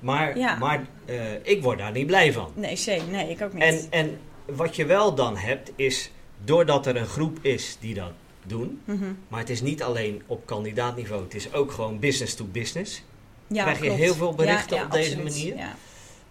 [0.00, 0.54] Maar, Ja.
[0.56, 2.52] maar eh, ik word daar niet blij van.
[2.54, 2.78] Nee.
[3.10, 3.62] Nee, ik ook niet.
[3.62, 6.10] En, en wat je wel dan hebt, is
[6.44, 8.12] doordat er een groep is die dat
[8.46, 9.04] doen, Mhm.
[9.28, 13.02] maar het is niet alleen op kandidaatniveau, het is ook gewoon business to business.
[13.46, 15.56] ja, krijg je heel veel berichten Ja, op deze manier?
[15.56, 15.76] Ja.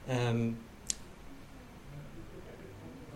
[0.08, 0.48] Ehm,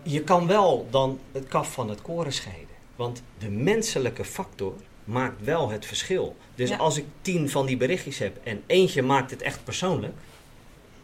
[0.02, 2.66] je kan wel dan het kaf van het koren scheiden.
[2.96, 6.36] Want de menselijke factor maakt wel het verschil.
[6.54, 6.76] Dus Ja.
[6.76, 10.14] als ik tien van die berichtjes heb en eentje maakt het echt persoonlijk,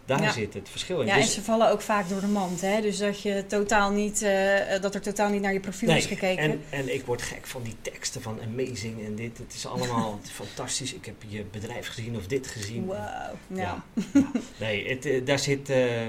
[0.07, 0.33] daar Ja.
[0.33, 1.07] zit het verschil in.
[1.07, 2.61] Ja, en Dus- ze vallen ook vaak door de mand.
[2.61, 2.81] Hè?
[2.81, 6.07] Dus dat, je totaal niet, eh, dat er totaal niet naar je profiel nee, is
[6.07, 6.43] gekeken.
[6.43, 9.39] en, en ik word gek van die teksten van amazing en dit.
[9.39, 10.95] Het is allemaal fantastisch.
[10.95, 12.85] Ik heb je bedrijf gezien of dit gezien.
[12.87, 12.97] Wow.
[12.97, 13.35] Ja.
[13.49, 14.31] Ja, ja.
[14.59, 16.09] Nee, het, eh, daar zit eh,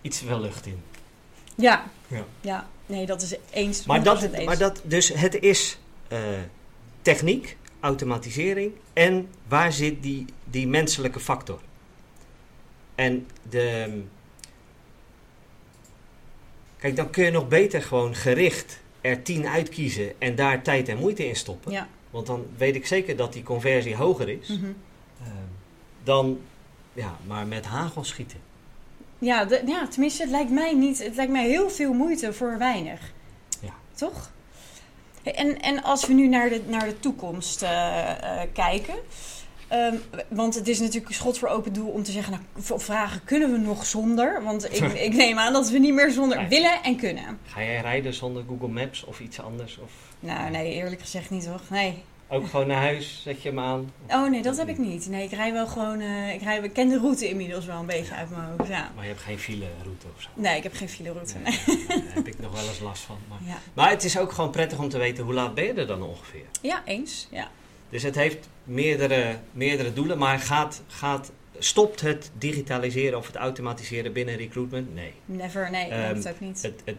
[0.00, 0.82] iets wel lucht in.
[1.54, 1.84] Ja.
[2.08, 2.24] Ja.
[2.40, 2.68] ja.
[2.86, 3.84] Nee, dat is eens.
[3.84, 4.44] Maar dat, 100% eens.
[4.44, 5.78] maar dat, dus het is
[7.02, 11.60] techniek, automatisering en waar zit die, die menselijke factor?
[12.94, 14.02] En de.
[16.78, 20.98] Kijk, dan kun je nog beter gewoon gericht er tien uitkiezen en daar tijd en
[20.98, 21.72] moeite in stoppen.
[21.72, 21.88] Ja.
[22.10, 24.64] Want dan weet ik zeker dat die conversie hoger is Mhm.
[25.22, 25.26] eh,
[26.02, 26.38] dan
[26.92, 28.38] ja, maar met hagel schieten.
[29.18, 30.98] Ja, de- ja, tenminste, het lijkt mij niet.
[31.04, 33.00] Het lijkt mij heel veel moeite voor weinig.
[33.60, 33.72] Ja.
[33.94, 34.30] Toch?
[35.22, 38.10] En, en als we nu naar de, naar de toekomst eh,
[38.42, 38.94] eh, kijken.
[39.72, 39.96] Ehm,
[40.28, 43.52] want het is natuurlijk een schot voor open doel om te zeggen, nou, vragen kunnen
[43.52, 44.42] we nog zonder?
[44.42, 47.38] Want ik, ik neem aan dat we niet meer zonder willen en kunnen.
[47.46, 49.78] Ga jij rijden zonder Google Maps of iets anders?
[49.78, 51.62] Of Nou, nee, eerlijk gezegd niet toch?
[51.70, 52.02] Nee.
[52.28, 53.92] ook gewoon naar huis, zet je hem aan?
[54.08, 55.08] Oh nee, dat heb ik niet.
[55.08, 56.00] Nee, ik rij wel gewoon.
[56.00, 58.68] eh, ik, rij, ik ken de route inmiddels wel een beetje uit mijn hoofd.
[58.70, 58.90] Ja.
[58.94, 60.28] Maar je hebt geen fileroute of zo.
[60.34, 61.34] Nee, ik heb geen file route.
[61.38, 61.58] Nee,
[61.88, 63.16] daar heb ik nog wel eens last van.
[63.28, 63.58] Maar, Ja.
[63.74, 66.02] maar het is ook gewoon prettig om te weten hoe laat ben je er dan
[66.02, 66.44] ongeveer.
[66.60, 67.28] ja, eens.
[67.30, 67.50] Ja.
[67.92, 74.12] Dus het heeft meerdere, meerdere doelen, maar gaat, gaat, stopt het digitaliseren of het automatiseren
[74.12, 74.94] binnen recruitment?
[74.94, 75.12] Nee.
[75.24, 76.62] Never, nee, denk Ehm, het ook niet.
[76.62, 76.96] Het, het,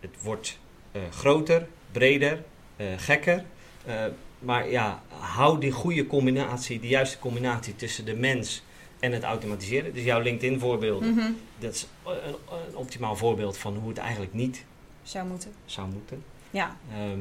[0.00, 0.58] het wordt
[0.92, 2.42] eh, groter, breder,
[2.76, 3.44] eh, gekker.
[3.84, 4.04] Eh,
[4.38, 8.62] maar ja, hou die goede combinatie, die juiste combinatie tussen de mens
[9.00, 9.94] en het automatiseren.
[9.94, 11.30] Dus jouw LinkedIn voorbeelden, Mhm.
[11.58, 12.34] dat is een,
[12.68, 14.64] een optimaal voorbeeld van hoe het eigenlijk niet
[15.02, 15.52] Zou moeten.
[15.64, 16.22] zou moeten.
[16.50, 17.18] Ja, Ehm,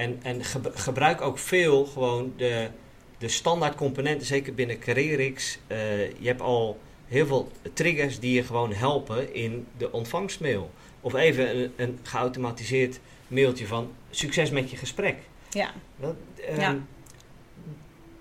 [0.00, 2.68] en en geb- gebruik ook veel gewoon de,
[3.18, 5.58] de standaard componenten, zeker binnen CareerX.
[5.66, 10.70] Eh, je hebt al heel veel triggers die je gewoon helpen in de ontvangstmail.
[11.00, 15.16] Of even een, een geautomatiseerd mailtje van succes met je gesprek.
[15.50, 16.14] ja, Dat,
[16.48, 16.76] ehm, Ja.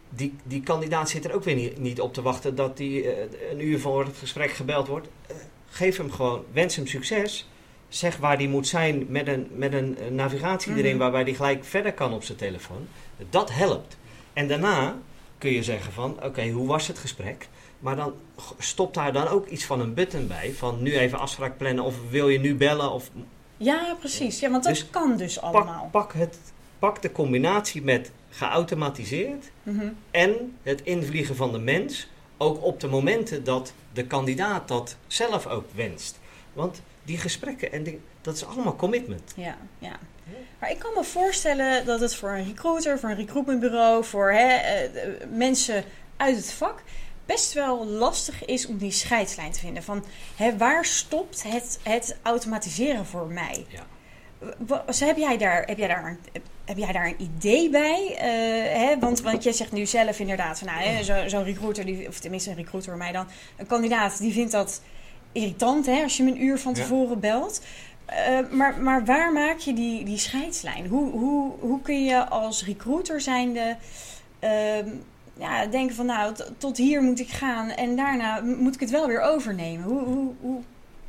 [0.09, 3.51] die, die kandidaat zit er ook weer niet, niet op te wachten dat die eh,
[3.51, 5.07] een uur voor het gesprek gebeld wordt.
[5.27, 5.35] Eh,
[5.69, 7.49] geef hem gewoon, wens hem succes.
[7.89, 10.97] Zeg waar die moet zijn met een, met een eh, navigatie erin Mhm.
[10.99, 12.87] waarbij die gelijk verder kan op zijn telefoon.
[13.29, 13.97] Dat helpt.
[14.33, 14.97] En daarna
[15.37, 17.47] kun je zeggen van, oké, hoe was het gesprek?
[17.79, 20.51] Maar dan g- stop daar dan ook iets van een button bij.
[20.51, 22.91] Van nu even afspraak plannen of wil je nu bellen?
[22.91, 23.09] Of
[23.57, 24.39] ja, precies.
[24.39, 25.87] Ja, want dat Dus kan dus pak, allemaal.
[25.91, 26.37] pak, het,
[26.79, 29.87] pak de combinatie met geautomatiseerd Mhm.
[30.11, 35.47] en het invliegen van de mens, ook op de momenten dat de kandidaat dat zelf
[35.47, 36.19] ook wenst.
[36.53, 39.33] Want die gesprekken, en die, dat is allemaal commitment.
[39.35, 39.99] Ja, ja.
[40.59, 44.55] Maar ik kan me voorstellen dat het voor een recruiter, voor een recruitmentbureau, voor hè,
[44.55, 45.83] eh, mensen
[46.17, 46.83] uit het vak
[47.25, 49.83] best wel lastig is om die scheidslijn te vinden.
[49.83, 53.65] Van hè, waar stopt het, het automatiseren voor mij?
[53.67, 54.83] Ja.
[55.05, 58.09] heb, jij daar, heb, jij daar een, heb jij daar een idee bij?
[58.11, 58.17] Uh,
[58.77, 58.99] hè?
[58.99, 62.55] Want, want jij zegt nu zelf inderdaad, nou, zo'n zo recruiter, die, of tenminste een
[62.55, 64.81] recruiter voor mij dan, een kandidaat, die vindt dat
[65.31, 67.61] irritant hè, als je hem een uur van tevoren belt.
[68.09, 70.87] Uh, maar, maar waar maak je die, die scheidslijn?
[70.87, 73.77] Hoe, hoe, hoe kun je als recruiter zijnde
[74.43, 74.77] uh,
[75.37, 79.07] ja, denken van nou, tot hier moet ik gaan en daarna moet ik het wel
[79.07, 79.83] weer overnemen?
[79.83, 80.61] Hoe, hoe, hoe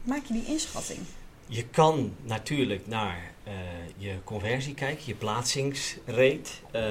[0.03, 0.99] maak je die inschatting?
[1.47, 3.53] Je kan natuurlijk naar uh,
[3.97, 6.51] je conversie kijken, je plaatsingsrate.
[6.73, 6.83] Uh,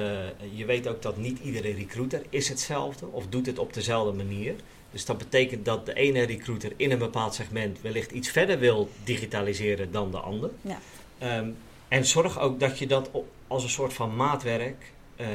[0.52, 4.54] je weet ook dat niet iedere recruiter is hetzelfde of doet het op dezelfde manier.
[4.90, 8.90] Dus dat betekent dat de ene recruiter in een bepaald segment wellicht iets verder wil
[9.04, 10.50] digitaliseren dan de ander.
[10.60, 10.78] Ja.
[11.38, 11.56] Um,
[11.88, 13.10] en zorg ook dat je dat
[13.46, 15.26] als een soort van maatwerk um,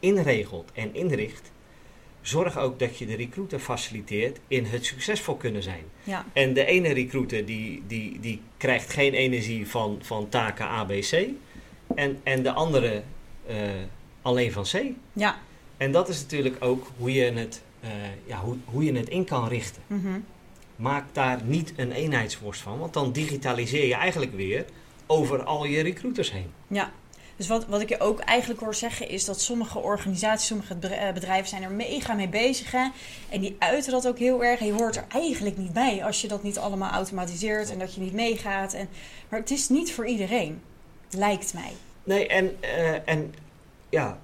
[0.00, 1.50] inregelt en inricht.
[2.20, 5.84] Zorg ook dat je de recruiter faciliteert in het succesvol kunnen zijn.
[6.04, 6.24] Ja.
[6.32, 11.28] En de ene recruiter die, die, die krijgt geen energie van, van taken ABC.
[11.94, 13.02] En, en de andere
[13.50, 13.56] uh,
[14.22, 14.82] alleen van C.
[15.12, 15.38] Ja.
[15.76, 17.90] En dat is natuurlijk ook hoe je het uh,
[18.26, 19.82] ja, hoe, hoe je het in kan richten.
[19.86, 20.24] Mm
[20.76, 24.64] Maak daar niet een eenheidsworst van, want dan digitaliseer je eigenlijk weer
[25.06, 26.50] over al je recruiters heen.
[26.68, 26.92] Ja,
[27.38, 31.12] dus wat, wat ik je ook eigenlijk hoor zeggen is dat sommige organisaties, sommige eh,
[31.12, 32.70] bedrijven zijn er mega mee bezig.
[32.70, 32.88] Hè?
[33.28, 34.60] En die uiten dat ook heel erg.
[34.60, 38.00] Je hoort er eigenlijk niet bij als je dat niet allemaal automatiseert en dat je
[38.00, 38.72] niet meegaat.
[38.72, 38.88] En,
[39.28, 40.62] maar het is niet voor iedereen,
[41.10, 41.72] lijkt mij.
[42.04, 43.34] Nee, en, uh, en
[43.88, 44.18] ja,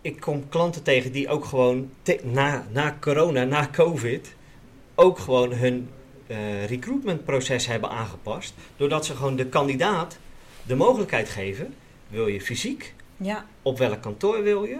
[0.00, 1.90] ik kom klanten tegen die ook gewoon
[2.22, 4.34] na, na corona, na COVID,
[4.94, 5.88] ook gewoon hun
[6.26, 8.54] uh, recruitmentproces hebben aangepast.
[8.76, 10.18] Doordat ze gewoon de kandidaat
[10.62, 11.74] de mogelijkheid geven:
[12.08, 12.94] wil je fysiek?
[13.16, 13.46] Ja.
[13.62, 14.78] Op welk kantoor wil je?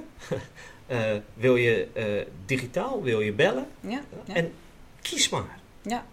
[0.88, 1.00] uh,
[1.44, 2.04] wil je uh,
[2.46, 3.02] digitaal?
[3.02, 3.66] Wil je bellen?
[3.80, 4.34] Ja, ja.
[4.34, 4.52] En
[5.02, 5.58] kies maar.
[5.82, 6.06] Ja.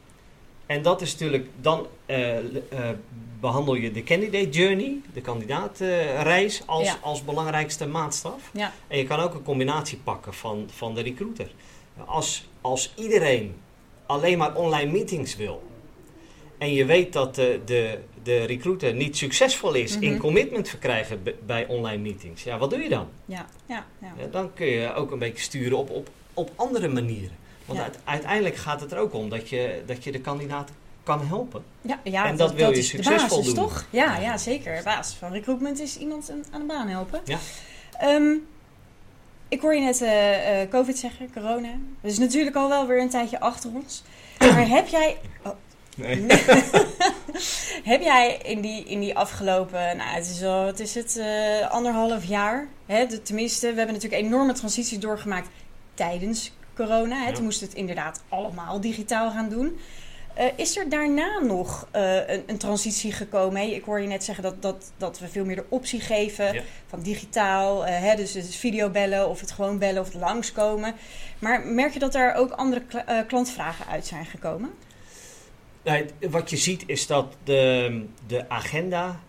[0.65, 2.43] En dat is natuurlijk, dan uh, uh,
[3.39, 8.49] behandel je de candidate journey, de kandidaatreis, uh, als, als belangrijkste maatstaf.
[8.54, 8.73] Ja.
[8.88, 11.51] En je kan ook een combinatie pakken van, van de recruiter.
[12.06, 13.56] Als, als iedereen
[14.06, 15.63] alleen maar online meetings wil
[16.58, 20.08] en je weet dat de, de, de recruiter niet succesvol is mm -hmm.
[20.08, 20.21] in mhm.
[20.21, 23.08] commitment verkrijgen bij online meetings, ja, wat doe je dan?
[23.25, 23.45] Ja.
[23.65, 24.13] Ja, ja.
[24.17, 27.43] ja dan kun je ook een beetje sturen op, op, op andere manieren.
[27.65, 30.69] Want uiteindelijk gaat het er ook om dat je, dat je de kandidaat
[31.04, 31.63] kan helpen.
[31.82, 33.54] Ja, ja en dat, wil je succesvol doen.
[33.54, 33.86] toch?
[33.89, 34.75] Ja, ja, zeker.
[34.75, 37.21] De basis van recruitment is iemand aan de baan helpen.
[37.25, 37.39] Ja.
[38.04, 38.47] Um,
[39.47, 41.71] ik hoor je net uh, uh, COVID zeggen, corona.
[42.01, 44.04] Dat is natuurlijk al wel weer een tijdje achter ons.
[44.39, 45.17] Maar heb jij...
[45.43, 45.51] Oh.
[45.95, 46.25] Nee.
[47.91, 51.71] heb jij in die, in die afgelopen, nou het is al, wat is het, uh,
[51.71, 55.47] anderhalf jaar, hè, de, tenminste, we hebben natuurlijk een enorme transitie doorgemaakt
[55.93, 57.22] tijdens corona.
[57.22, 57.28] Hè?
[57.28, 57.34] Ja.
[57.34, 59.78] Toen moest het inderdaad allemaal digitaal gaan doen.
[60.40, 63.62] Uh, is er daarna nog uh, een, een, transitie gekomen?
[63.62, 66.62] Ik hoor je net zeggen dat, dat, dat we veel meer de optie geven ja.
[66.88, 70.96] van digitaal, uh, hè, dus, dus videobellen of het gewoon bellen of het langskomen.
[71.40, 74.70] Maar merk je dat er ook andere kl klantvragen uit zijn gekomen?
[75.84, 79.20] Nee, wat je ziet is dat de, de agenda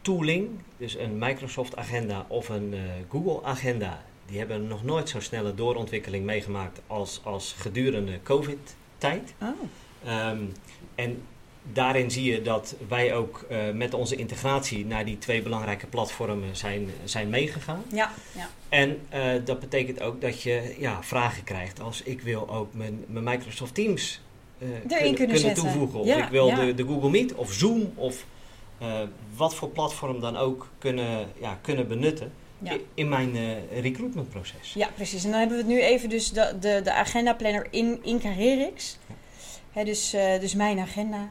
[0.00, 2.74] tooling, dus een Microsoft agenda of een
[3.08, 9.34] Google agenda, die hebben nog nooit zo'n snelle doorontwikkeling meegemaakt als, als gedurende COVID-tijd.
[9.42, 10.28] Oh.
[10.30, 10.52] Um,
[10.94, 11.22] en
[11.72, 16.56] daarin zie je dat wij ook uh, met onze integratie naar die twee belangrijke platformen
[16.56, 17.82] zijn, zijn meegegaan.
[17.92, 18.48] Ja, ja.
[18.68, 23.04] En uh, dat betekent ook dat je ja, vragen krijgt als ik wil ook mijn,
[23.06, 24.20] mijn Microsoft Teams
[24.58, 25.98] uh, kunnen, kunnen, kunnen toevoegen.
[25.98, 26.64] Of ja, ik wil ja.
[26.64, 28.24] de, de Google Meet of Zoom of
[29.36, 32.76] wat voor platform dan ook kunnen, ja, kunnen benutten ja.
[32.94, 34.72] in mijn uh, recruitmentproces.
[34.74, 35.24] Ja, precies.
[35.24, 38.20] En dan hebben we het nu even dus de, de, de agenda planner in, in
[38.20, 38.98] Carrerix.
[39.72, 39.84] Ja.
[39.84, 41.28] dus, uh, dus mijn agenda.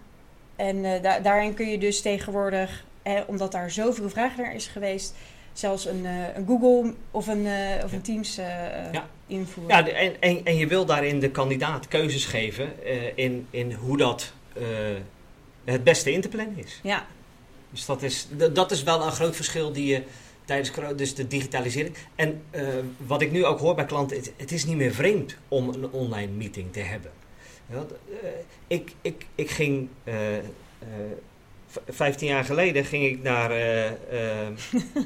[0.56, 2.86] En uh, da daarin kun je dus tegenwoordig,
[3.28, 5.14] omdat daar zoveel vraag naar is geweest,
[5.54, 6.06] zelfs een,
[6.36, 7.48] een Google of een,
[7.84, 8.40] of een Teams
[9.28, 9.86] invoeren.
[9.86, 12.72] Ja, en, en, en je wil daarin de kandidaat keuzes geven
[13.16, 14.34] in, in hoe dat
[15.64, 16.80] het beste in te plannen is.
[16.84, 17.06] Ja.
[17.70, 20.04] Dus dat is, dat is wel een groot verschil die je
[20.46, 21.96] tijdens dus de digitalisering.
[22.16, 25.38] En uh, wat ik nu ook hoor bij klanten, het, het, is niet meer vreemd
[25.48, 27.12] om een online meeting te hebben.
[27.70, 28.30] Ja, uh,
[28.68, 30.16] ik, ik, ik ging, uh,
[31.90, 33.50] 15 jaar geleden ging ik naar,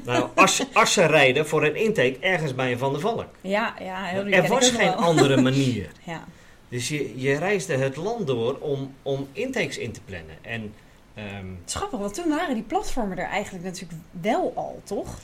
[0.04, 0.22] naar
[0.72, 3.26] Assen, rijden voor een intake ergens bij een Van der Valk.
[3.40, 5.88] Ja, ja heel Er was geen andere manier.
[6.04, 6.24] ja.
[6.68, 10.36] Dus je, je reisde het land door om, om intakes in te plannen.
[10.40, 10.74] En
[11.18, 15.18] Um, Schappig, want toen waren die platformen er eigenlijk natuurlijk wel al, toch?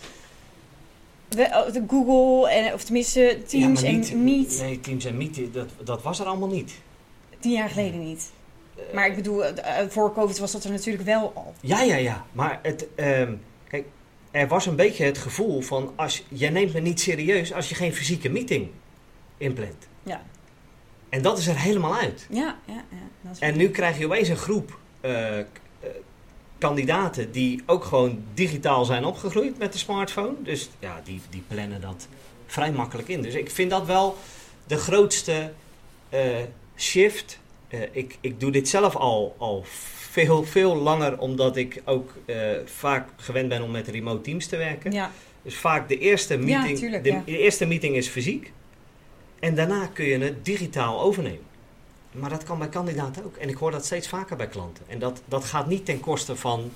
[1.38, 4.58] Oh, de Google, en, of tenminste Teams ja, niet, en Meet.
[4.60, 6.72] Nee, Teams en Meet, dat, dat was er allemaal niet.
[7.38, 8.30] Tien jaar geleden niet.
[8.92, 9.52] maar ik bedoel, uh,
[9.88, 11.54] voor COVID was dat er natuurlijk wel al.
[11.60, 12.24] Ja, ja, ja.
[12.32, 13.86] Maar het, um, kijk,
[14.30, 17.74] er was een beetje het gevoel van, als, jij neemt me niet serieus als je
[17.74, 18.68] geen fysieke meeting
[19.36, 19.88] inplant.
[20.02, 20.22] Ja.
[21.08, 22.26] En dat is er helemaal uit.
[22.30, 22.84] Ja, ja,
[23.20, 23.30] ja.
[23.38, 25.38] en nu krijg je opeens een groep uh,
[26.58, 30.34] kandidaten die ook gewoon digitaal zijn opgegroeid met de smartphone.
[30.42, 32.08] Dus ja, die, die plannen dat
[32.46, 33.22] vrij makkelijk in.
[33.22, 34.16] Dus ik vind dat wel
[34.66, 35.52] de grootste
[36.14, 36.20] uh,
[36.76, 37.38] shift.
[37.68, 39.62] Uh, ik, ik doe dit zelf al, al
[40.14, 44.56] veel, veel langer, omdat ik ook uh, vaak gewend ben om met remote teams te
[44.56, 44.92] werken.
[44.92, 45.10] Ja.
[45.42, 47.22] Dus vaak de eerste meeting, ja, tuurlijk, de, ja.
[47.24, 48.52] de eerste meeting is fysiek.
[49.40, 51.53] En daarna kun je het digitaal overnemen.
[52.14, 53.36] Maar dat kan bij kandidaten ook.
[53.36, 54.84] En ik hoor dat steeds vaker bij klanten.
[54.88, 56.70] En dat, dat gaat niet ten koste van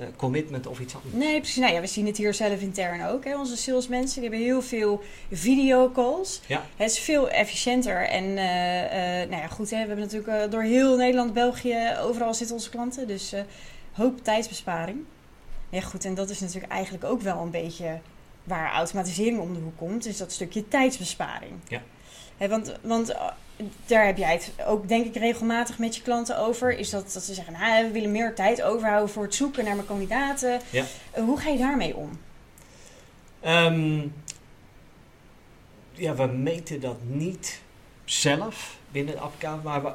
[0.00, 1.14] uh, commitment of iets anders.
[1.14, 1.56] Nee, precies.
[1.56, 3.24] Nou ja, we zien het hier zelf intern ook.
[3.24, 3.38] Hè.
[3.38, 6.40] Onze salesmensen die hebben heel veel videocalls.
[6.46, 6.64] Ja.
[6.76, 8.08] Het is veel efficiënter.
[8.08, 12.34] En uh, uh, nou ja, goed, hè, we hebben natuurlijk door heel Nederland, België, overal
[12.34, 13.06] zitten onze klanten.
[13.06, 13.34] Dus
[13.92, 14.98] hoop tijdsbesparing.
[15.70, 16.04] Ja, goed.
[16.04, 18.00] En dat is natuurlijk eigenlijk ook wel een beetje
[18.44, 20.06] waar automatisering om de hoek komt.
[20.06, 21.52] Is dat stukje tijdsbesparing.
[21.68, 21.82] Ja.
[22.38, 23.14] Want, want
[23.86, 26.78] daar heb jij het ook denk ik regelmatig met je klanten over.
[26.78, 29.74] Is dat, dat ze zeggen, nou, we willen meer tijd overhouden voor het zoeken naar
[29.74, 30.60] mijn kandidaten.
[30.70, 30.84] Ja.
[31.18, 32.18] Uh, hoe ga je daarmee om?
[33.46, 34.14] Um,
[35.92, 37.60] ja, we meten dat niet
[38.04, 39.88] zelf binnen appkamer, maar we,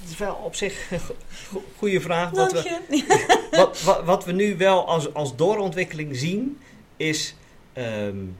[0.00, 2.30] het is wel op zich een go goede vraag.
[2.30, 3.04] Wat we,
[3.50, 6.58] wat, wat, wat, we nu wel als, als doorontwikkeling zien,
[6.96, 7.34] is...
[7.74, 8.36] Um,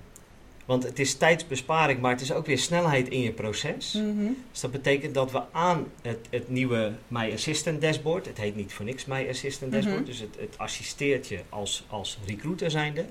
[0.68, 3.92] want het is tijdsbesparing, maar het is ook weer snelheid in je proces.
[3.92, 4.36] Mm -hmm.
[4.52, 8.72] Dus dat betekent dat we aan het, het nieuwe My Assistant dashboard, het heet niet
[8.72, 10.06] voor niks My Assistant dashboard, Mhm.
[10.08, 13.04] dus het, het assisteert je als, als recruiter zijnde,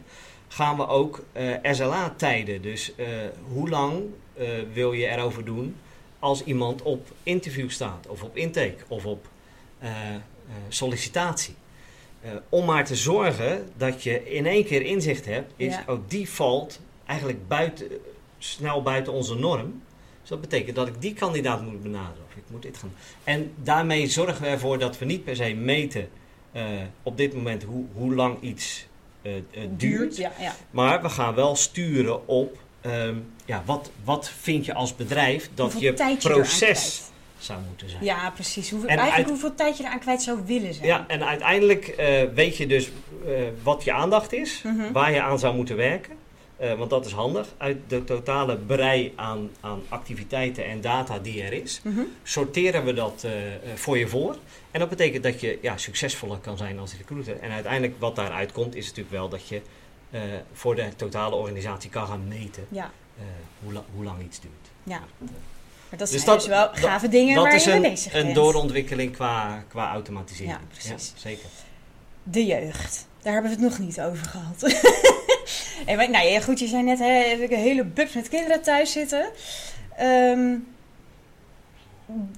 [0.48, 2.62] gaan we ook uh, SLA-tijden.
[2.62, 3.08] Dus uh,
[3.52, 4.04] hoe lang
[4.40, 5.76] uh, wil je erover doen
[6.20, 9.28] als iemand op interview staat, of op intake, of op
[10.70, 11.56] sollicitatie.
[12.50, 15.84] om maar te zorgen dat je in één keer inzicht hebt, is Ja.
[15.88, 17.88] ook die valt eigenlijk buiten,
[18.38, 19.82] snel buiten onze norm.
[20.22, 22.24] Dus dat betekent dat ik die kandidaat moet benaderen.
[22.30, 22.94] Of ik moet dit gaan.
[23.24, 26.10] En daarmee zorgen we ervoor dat we niet per se meten
[26.56, 26.64] uh,
[27.04, 28.88] op dit moment hoe, hoe lang iets
[29.22, 29.80] uh, uh, duurt.
[29.80, 30.56] Duurt, ja, ja.
[30.72, 35.72] Maar we gaan wel sturen op um, ja, wat, wat vind je als bedrijf dat
[35.74, 37.02] Hoeveel je proces
[37.38, 38.04] zou moeten zijn.
[38.04, 38.70] Ja, precies.
[38.70, 40.88] Hoeveel, En eigenlijk uit- hoeveel tijd je eraan kwijt zou willen zijn.
[40.88, 42.90] Ja, en uiteindelijk eh, weet je dus
[43.26, 43.32] eh,
[43.64, 44.92] wat je aandacht is, Mhm.
[44.92, 46.16] waar je aan zou moeten werken.
[46.58, 47.48] Eh, want dat is handig.
[47.58, 52.00] Uit de totale brei aan, aan activiteiten en data die er is, Mhm.
[52.24, 54.36] sorteren we dat eh, eh, voor je voor.
[54.72, 57.40] En dat betekent dat je ja, succesvoller kan zijn als recruiter.
[57.40, 59.62] En uiteindelijk wat daaruit komt, is natuurlijk wel dat je
[60.54, 62.92] voor de totale organisatie kan gaan meten Ja,
[63.64, 64.54] hoe, la- hoe lang iets duurt.
[64.84, 65.00] ja.
[65.90, 67.82] Maar dat Dus zijn dat- dus wel dat- gave dingen dat waar je mee een,
[67.82, 70.52] bezig een doorontwikkeling qua, qua automatisering.
[70.52, 71.14] Ja, precies.
[71.16, 71.50] zeker.
[72.24, 73.08] De jeugd.
[73.22, 74.62] Daar hebben we het nog niet over gehad.
[75.86, 78.30] en, maar, nou ja, goed, je zei net, hè, heb ik een hele bubs met
[78.30, 79.26] kinderen thuis zitten.
[79.98, 80.56] Ehm,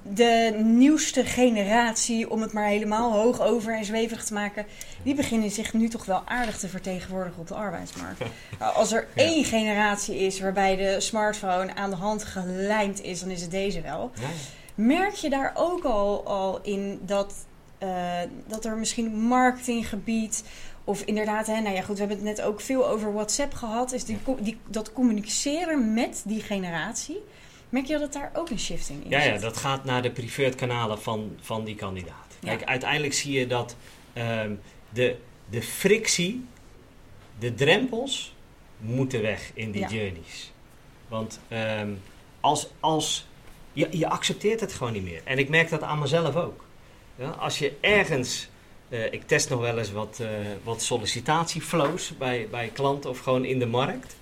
[0.02, 4.66] de nieuwste generatie, om het maar helemaal hoog over en zweverig te maken,
[5.02, 8.20] die beginnen zich nu toch wel aardig te vertegenwoordigen op de arbeidsmarkt.
[8.58, 9.22] Nou, Als er Ja.
[9.22, 13.80] één generatie is waarbij de smartphone aan de hand gelijmd is, dan is het deze
[13.80, 14.10] wel.
[14.20, 14.26] Ja,
[14.74, 17.34] Merk je daar ook al, al in dat,
[17.78, 17.88] eh,
[18.46, 20.42] dat er misschien marketinggebied
[20.84, 23.92] of inderdaad, hè, nou ja goed, we hebben het net ook veel over WhatsApp gehad,
[23.92, 27.18] is die, die, dat communiceren met die generatie.
[27.68, 30.54] Merk je dat daar ook een shifting in Ja, ja, dat gaat naar de preferred
[30.54, 32.36] kanalen van, van die kandidaat.
[32.40, 32.48] Ja.
[32.48, 33.76] Kijk, uiteindelijk zie je dat
[34.12, 34.54] ehm,
[34.90, 35.16] de,
[35.50, 36.44] de frictie,
[37.38, 38.34] de drempels,
[38.78, 39.88] moeten weg in die Ja.
[39.88, 40.52] journeys.
[41.08, 41.90] Want ehm,
[42.40, 43.26] als, als
[43.72, 45.20] je, je accepteert het gewoon niet meer.
[45.24, 46.64] En ik merk dat aan mezelf ook.
[47.16, 48.48] Ja, als je ergens,
[48.90, 50.28] eh, ik test nog wel eens wat, eh,
[50.64, 54.16] wat sollicitatieflows bij, bij klanten of gewoon in de markt.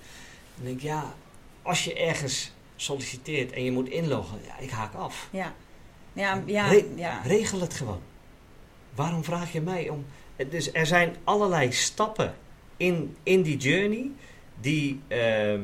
[0.55, 1.13] Dan denk ik, ja,
[1.61, 5.27] als je ergens solliciteert en je moet inloggen, ja, ik haak af.
[5.31, 5.53] Ja,
[6.13, 7.21] ja, ja, Re- ja.
[7.25, 8.01] Regel het gewoon.
[8.95, 10.05] Waarom vraag je mij om.
[10.49, 12.35] Dus er zijn allerlei stappen
[12.77, 14.11] in, in die journey
[14.61, 14.99] die.
[15.07, 15.61] ehm,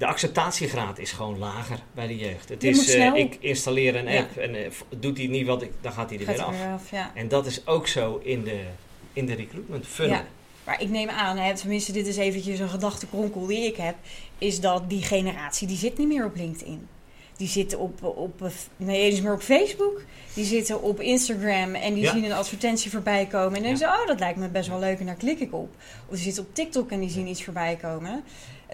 [0.00, 2.48] de acceptatiegraad is gewoon lager bij de jeugd.
[2.48, 4.20] Het Je is, eh, ik installeer een Ja.
[4.20, 6.44] app en eh, v- doet hij niet wat ik, dan gaat hij er Gaat weer
[6.44, 6.58] er af.
[6.58, 7.10] weer af, ja.
[7.14, 8.60] En dat is ook zo in de,
[9.12, 10.14] in de recruitment funnel.
[10.16, 10.24] Ja.
[10.64, 13.94] Maar ik neem aan, hè, tenminste dit is eventjes een gedachtenkronkel die ik heb,
[14.38, 16.86] is dat die generatie, die zit niet meer op LinkedIn.
[17.36, 20.02] die zitten op, op nee, eens meer op Facebook.
[20.34, 23.46] Die zitten op Instagram en die zien een advertentie voorbij komen.
[23.46, 25.54] En dan denken ze, oh, dat lijkt me best wel leuk en daar klik ik
[25.54, 25.68] op.
[26.06, 28.22] Of die zitten op TikTok en die zien iets voorbij komen.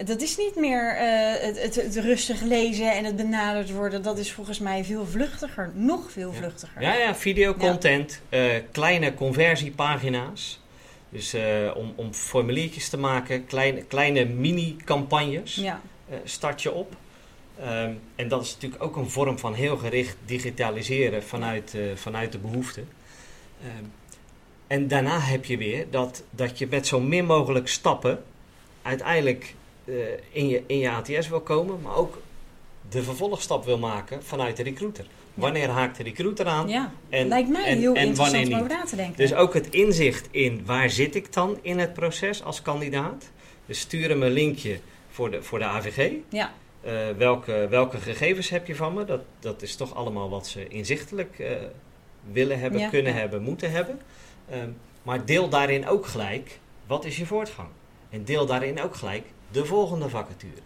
[0.05, 1.01] Dat is niet meer uh,
[1.41, 4.01] het, het, het, rustig lezen en het benaderd worden.
[4.01, 5.71] Dat is volgens mij veel vluchtiger.
[5.73, 6.81] Nog veel vluchtiger.
[6.81, 8.21] Ja, ja, videocontent.
[8.29, 10.59] Uh, kleine conversiepagina's.
[11.09, 11.41] Dus uh,
[11.75, 13.45] om, om formuliertjes te maken.
[13.45, 15.55] Kleine, kleine mini-campagnes.
[15.55, 15.81] Ja.
[16.23, 16.95] start je op.
[17.59, 22.37] Um, en dat is natuurlijk ook een vorm van heel gericht digitaliseren vanuit, vanuit de
[22.37, 22.81] behoefte.
[23.79, 23.91] Um,
[24.67, 28.23] en daarna heb je weer dat, dat je met zo min mogelijk stappen
[28.81, 29.55] uiteindelijk
[30.31, 32.17] in, je, in je ATS wil komen, maar ook
[32.89, 35.05] de vervolgstap wil maken vanuit de recruiter.
[35.33, 36.67] Wanneer haakt de recruiter aan?
[36.69, 39.17] Ja, en, lijkt mij en, heel en interessant om over na te denken.
[39.17, 43.31] Dus ook het inzicht in waar zit ik dan in het proces als kandidaat.
[43.65, 44.79] Dus sturen me een linkje
[45.09, 46.11] voor de, voor de AVG.
[46.29, 46.53] Ja.
[46.85, 49.05] Uh, welke, welke gegevens heb je van me?
[49.05, 51.51] Dat, dat is toch allemaal wat ze inzichtelijk uh,
[52.31, 53.99] willen hebben, ja, kunnen hebben, moeten hebben.
[54.53, 57.67] Um, maar deel daarin ook gelijk, wat is je voortgang?
[58.09, 60.61] En deel daarin ook gelijk, de volgende vacature.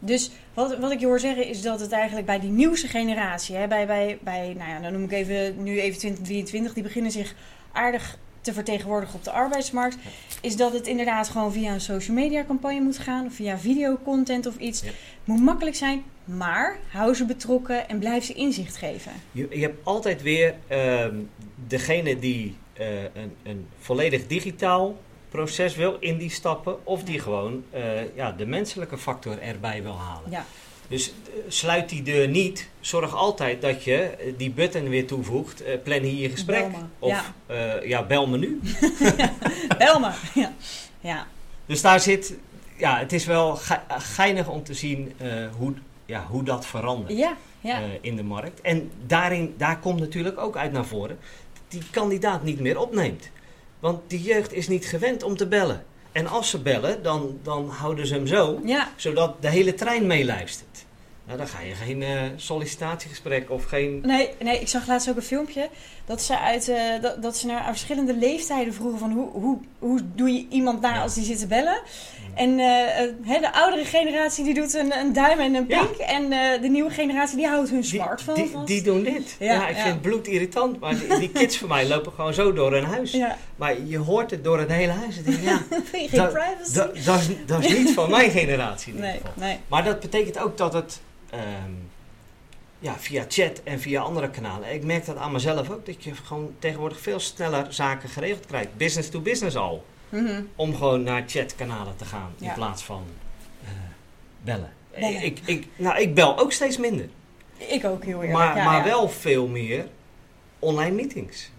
[0.00, 3.56] Dus wat, wat ik je hoor zeggen is dat het eigenlijk bij die nieuwste generatie,
[3.56, 7.10] hè, bij, bij, bij, nou ja, dan noem ik even nu even 2023, die beginnen
[7.10, 7.34] zich
[7.72, 9.96] aardig te vertegenwoordigen op de arbeidsmarkt,
[10.40, 14.46] is dat het inderdaad gewoon via een social media campagne moet gaan, of via videocontent
[14.46, 14.80] of iets.
[14.80, 14.94] Het
[15.24, 19.12] moet makkelijk zijn, maar hou ze betrokken en blijf ze inzicht geven.
[19.32, 21.06] Je, je hebt altijd weer uh,
[21.66, 24.96] degene die uh, een, een volledig digitaal
[25.34, 29.98] proces wil in die stappen, of die gewoon uh, ja, de menselijke factor erbij wil
[29.98, 30.30] halen.
[30.30, 30.46] Ja.
[30.88, 32.68] Dus uh, sluit die deur niet.
[32.80, 35.62] Zorg altijd dat je uh, die button weer toevoegt.
[35.82, 36.66] plan hier je gesprek.
[36.98, 37.80] Of ja.
[37.82, 38.60] ja, bel me nu.
[39.78, 40.10] bel me.
[40.34, 40.52] Ja.
[41.00, 41.26] ja.
[41.66, 42.34] Dus daar zit.
[42.76, 43.58] Ja, het is wel
[43.88, 45.12] geinig om te zien
[45.56, 45.72] hoe,
[46.06, 47.80] ja, hoe dat verandert ja, ja.
[48.00, 48.60] in de markt.
[48.60, 51.18] En daarin, daar komt natuurlijk ook uit naar voren
[51.68, 53.30] die kandidaat niet meer opneemt.
[53.84, 55.84] Want die jeugd is niet gewend om te bellen.
[56.12, 58.60] En als ze bellen, dan, dan houden ze hem zo,
[58.96, 60.84] zodat de hele trein meeluistert.
[61.26, 64.00] Nou, dan ga je geen uh, sollicitatiegesprek of geen...
[64.02, 65.68] Nee, nee, ik zag laatst ook een filmpje
[66.04, 70.00] dat ze, uit, uh, dat, dat ze naar verschillende leeftijden vroegen van hoe, hoe, hoe
[70.14, 71.80] doe je iemand na als die zit te bellen.
[72.34, 75.96] En uh, de oudere generatie die doet een, een duim en een pink.
[75.96, 78.66] En de nieuwe generatie die houdt hun smartphone die, vast.
[78.66, 79.36] Die, doen dit.
[79.38, 80.80] Ja, ik vind het bloed irritant.
[80.80, 83.18] Maar die, die, kids van mij lopen gewoon zo door hun huis.
[83.56, 85.22] Maar je hoort het door het hele huis.
[85.22, 85.62] Denk, ja,
[85.92, 86.74] geen privacy?
[86.74, 89.58] Dat is, dat is niet van mijn generatie in nee, nee.
[89.68, 91.00] Maar dat betekent ook dat het...
[91.34, 91.90] Um,
[92.78, 94.74] ja, via chat en via andere kanalen.
[94.74, 98.76] Ik merk dat aan mezelf ook, dat je gewoon tegenwoordig veel sneller zaken geregeld krijgt.
[98.76, 99.84] Business to business al.
[100.08, 103.04] Mm Om gewoon naar chatkanalen te gaan in plaats van
[103.62, 103.68] uh,
[104.42, 104.72] bellen.
[104.90, 105.22] bellen.
[105.22, 107.08] Ik, ik, nou, ik bel ook steeds minder.
[107.56, 108.32] Ik ook heel erg.
[108.32, 108.84] Maar, ja, maar ja.
[108.84, 109.86] wel veel meer
[110.58, 111.50] online meetings.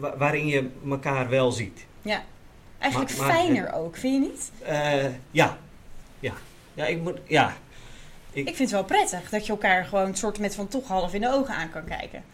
[0.00, 1.86] Wa waarin je elkaar wel ziet.
[2.02, 2.24] Ja,
[2.78, 4.50] eigenlijk maar, maar, fijner ook, vind je niet?
[4.62, 5.58] Uh, ja.
[6.20, 6.32] ja.
[6.74, 7.56] Ja, ik moet, ja.
[8.32, 11.14] Ik, ik, vind het wel prettig dat je elkaar gewoon soort met van toch half
[11.14, 12.24] in de ogen aan kan kijken.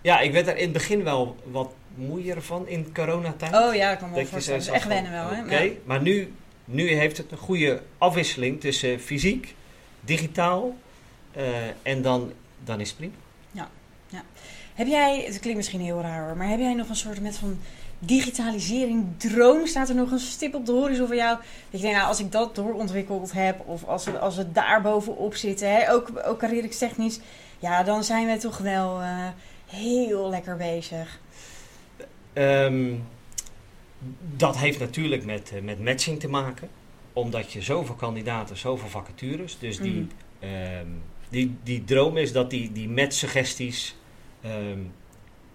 [0.00, 3.54] Ja, ik werd er in het begin wel wat moeier van in coronatijd.
[3.54, 4.24] Oh ja, dat kan wel.
[4.30, 5.42] Dat is echt wennen wel, hè?
[5.42, 6.32] Oké, maar nu,
[6.64, 9.54] nu heeft het een goede afwisseling tussen fysiek,
[10.00, 10.76] digitaal
[11.36, 11.44] uh,
[11.82, 12.32] en dan,
[12.64, 13.14] dan is het prima.
[13.50, 13.68] Ja,
[14.06, 14.22] ja.
[14.74, 17.36] Heb jij, het klinkt misschien heel raar hoor, maar heb jij nog een soort met
[17.36, 17.58] van
[17.98, 19.66] digitalisering droom?
[19.66, 21.36] Staat er nog een stip op de horizon voor jou?
[21.36, 24.82] Dat je denkt, nou, als ik dat doorontwikkeld heb, of als we, als we daar
[24.82, 27.20] bovenop zitten, hè, ook, ook technisch,
[27.58, 29.26] ja, dan zijn we toch wel uh,
[29.66, 31.20] heel lekker bezig.
[32.34, 33.04] Um,
[34.36, 36.68] dat heeft natuurlijk met, uh, met matching te maken.
[37.12, 39.58] Omdat je zoveel kandidaten, zoveel vacatures.
[39.58, 40.08] Dus die, mm.
[40.80, 43.96] um, die, die droom is dat die, die matchsuggesties
[44.44, 44.92] um,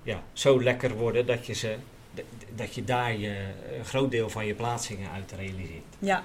[0.04, 1.76] ja, zo lekker worden dat je ze
[2.56, 3.36] dat je daar je,
[3.78, 5.96] een groot deel van je plaatsingen uit realiseert.
[6.00, 6.24] Ja.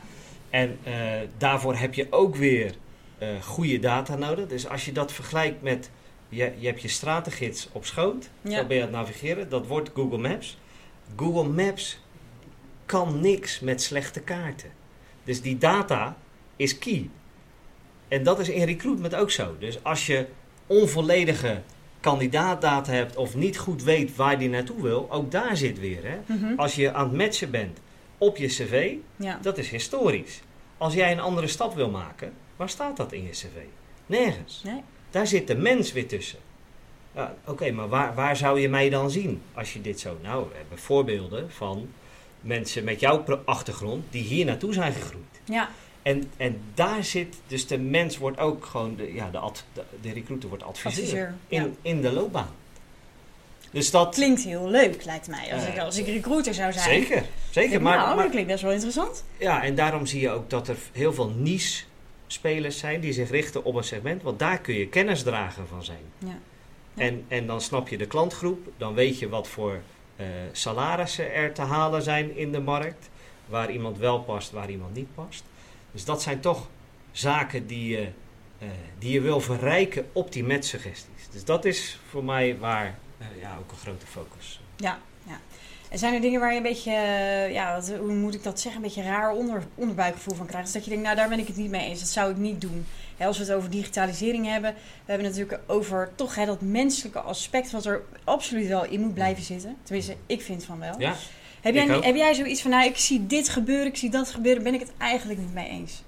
[0.51, 0.95] En uh,
[1.39, 2.75] daarvoor heb je ook weer
[3.23, 4.47] uh, goede data nodig.
[4.47, 5.91] Dus als je dat vergelijkt met,
[6.29, 8.57] je, je hebt je stratengids op schoot, ja.
[8.57, 10.59] zo ben je aan het navigeren, dat wordt Google Maps.
[11.17, 12.01] Google Maps
[12.87, 14.71] kan niks met slechte kaarten.
[15.25, 16.17] Dus die data
[16.57, 17.09] is key.
[18.09, 19.57] En dat is in recruitment ook zo.
[19.59, 20.27] Dus als je
[20.67, 21.63] onvolledige
[22.01, 26.05] kandidaatdata hebt of niet goed weet waar die naartoe wil, ook daar zit weer.
[26.05, 26.19] Hè?
[26.27, 26.59] Mm -hmm.
[26.59, 27.79] Als je aan het matchen bent
[28.19, 29.39] op je cv, ja.
[29.43, 30.41] dat is historisch.
[30.79, 33.47] Als jij een andere stap wil maken, waar staat dat in je cv?
[34.07, 34.63] Nergens.
[34.65, 34.83] Nee.
[35.11, 36.39] Daar zit de mens weer tussen.
[37.15, 40.19] Ja, Oké, okay, maar waar, waar zou je mij dan zien als je dit zo...
[40.23, 41.89] Nou, we hebben voorbeelden van
[42.41, 45.41] mensen met jouw achtergrond die hier naartoe zijn gegroeid.
[45.45, 45.69] Ja.
[46.03, 49.83] En, en daar zit, dus de mens wordt ook gewoon, de, ja, de, ad, de,
[50.01, 51.69] de recruiter wordt adviseur, Adviseur, in, ja.
[51.83, 52.51] in de loopbaan.
[53.71, 55.53] Dus dat, Klinkt heel leuk, lijkt mij.
[55.53, 56.85] Als, Eh, ik, als ik recruiter zou zijn.
[56.85, 57.83] zeker, zeker.
[57.83, 59.25] Maar, nou, maar, dat klinkt best wel interessant.
[59.37, 61.85] ja, en daarom zie je ook dat er heel veel niche
[62.27, 65.99] spelers zijn die zich richten op een segment, want daar kun je kennisdrager van zijn.
[66.19, 66.39] Ja.
[66.95, 67.03] Ja.
[67.03, 69.81] En, en dan snap je de klantgroep, dan weet je wat voor
[70.17, 73.09] eh, salarissen er te halen zijn in de markt,
[73.47, 75.43] waar iemand wel past, waar iemand niet past.
[75.93, 76.69] Dus dat zijn toch
[77.13, 78.09] zaken die je,
[78.59, 78.69] eh,
[78.99, 81.29] die je wil verrijken op die metsuggesties.
[81.31, 84.61] Dus dat is voor mij waar eh, ja, ook een grote focus.
[84.77, 85.41] Ja, ja.
[85.89, 88.61] En zijn er dingen waar je een beetje, eh, ja, wat, hoe moet ik dat
[88.61, 90.65] zeggen, een beetje raar onder, onderbuikgevoel van krijgt?
[90.65, 92.37] Dus dat je denkt, nou daar ben ik het niet mee eens, dat zou ik
[92.37, 92.87] niet doen.
[93.19, 97.21] Als we het over digitalisering hebben, we hebben het natuurlijk over toch hè, dat menselijke
[97.21, 99.77] aspect wat er absoluut wel in moet blijven zitten.
[99.83, 101.01] Tenminste, ik vind van wel.
[101.01, 101.15] Ja,
[101.75, 104.63] heb, jij, heb jij zoiets van, nou ik zie dit gebeuren, ik zie dat gebeuren,
[104.63, 106.03] ben ik het eigenlijk niet mee eens?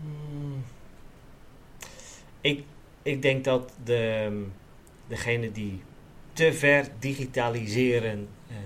[0.00, 0.64] Hmm.
[2.40, 2.64] Ik,
[3.02, 4.44] ik denk dat de,
[5.06, 5.82] degene die
[6.32, 8.56] te ver digitaliseren, eh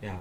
[0.00, 0.20] ja,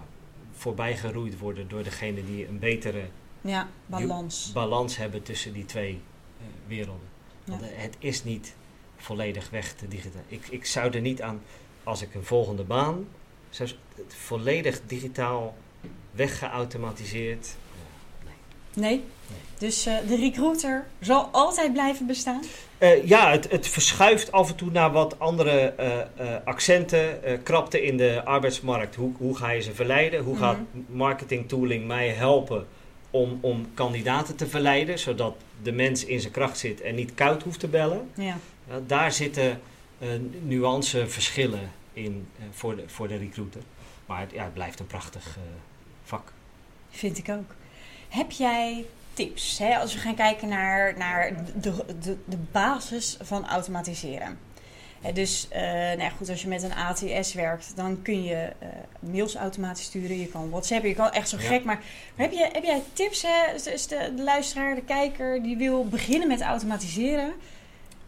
[0.52, 3.02] voorbij geroeid worden door degene die een betere
[3.42, 4.52] Ja, balans.
[4.54, 5.92] balans hebben tussen die twee
[6.40, 7.08] eh, werelden.
[7.46, 7.68] Want Ja.
[7.68, 8.56] eh, het is niet
[8.98, 10.22] volledig weg te digitaal.
[10.28, 11.42] Ik, ik zou er niet aan,
[11.84, 13.08] als ik een volgende baan,
[13.50, 15.56] zou, s- het volledig digitaal
[16.12, 17.48] weggeautomatiseerd.
[18.74, 19.04] Nee?
[19.58, 22.42] Dus eh, de recruiter zal altijd blijven bestaan?
[22.78, 27.98] Eh, ja, het, het verschuift af en toe naar wat andere eh, accenten, krapte in
[27.98, 28.96] de arbeidsmarkt.
[28.96, 30.24] Hoe, hoe ga je ze verleiden?
[30.24, 32.68] Hoe gaat marketing tooling mij helpen
[33.12, 37.44] om, om kandidaten te verleiden, zodat de mens in zijn kracht zit en niet koud
[37.44, 38.10] hoeft te bellen?
[38.14, 38.38] Ja.
[38.88, 39.60] Daar zitten
[40.44, 43.62] nuanceverschillen in eh, voor, de, voor de recruiter.
[44.06, 45.44] Maar het, ja, het blijft een prachtig eh,
[46.04, 46.34] vak.
[46.90, 47.56] Vind ik ook.
[48.10, 49.58] Heb jij tips?
[49.58, 49.78] Hè?
[49.78, 54.40] Als we gaan kijken naar, naar de, de, de basis van automatiseren.
[55.02, 58.54] Hè, dus eh, nou ja, goed, als je met een ATS werkt, dan kun je
[59.00, 60.20] mails automatisch sturen.
[60.20, 61.48] Je kan WhatsApp, je kan echt zo Ja.
[61.48, 61.64] gek.
[61.64, 61.84] Maar
[62.16, 63.22] heb, je, heb jij tips?
[63.22, 63.54] Hè?
[63.64, 67.34] Dus de, de luisteraar, de kijker, die wil beginnen met automatiseren.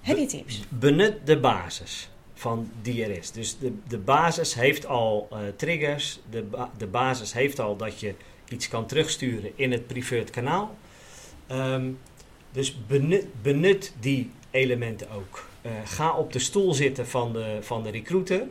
[0.02, 0.64] Heb je tips?
[0.70, 2.11] Benut de basis
[2.42, 3.32] van die er is.
[3.32, 6.20] Dus de, de basis heeft al eh, triggers.
[6.30, 8.14] De, ba- de basis heeft al dat je
[8.50, 10.76] iets kan terugsturen in het preferred kanaal.
[11.48, 11.90] Ehm,
[12.52, 15.46] dus benut, benut die elementen ook.
[15.62, 18.44] Eh, ga op de stoel zitten van de, van de recruiter.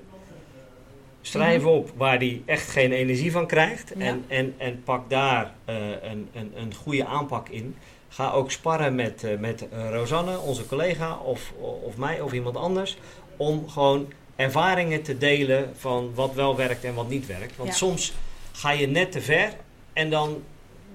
[1.23, 1.71] Schrijf Mhm.
[1.71, 3.93] op waar die echt geen energie van krijgt.
[3.97, 4.05] Ja.
[4.05, 7.77] En, en, en pak daar eh, een, een, een goede aanpak in.
[8.13, 11.53] Ga ook sparren met, met Rosanne, onze collega, of,
[11.85, 12.99] of mij of iemand anders.
[13.41, 17.57] Om gewoon ervaringen te delen van wat wel werkt en wat niet werkt.
[17.57, 17.75] Want Ja.
[17.75, 18.13] soms
[18.53, 19.53] ga je net te ver
[19.93, 20.43] en dan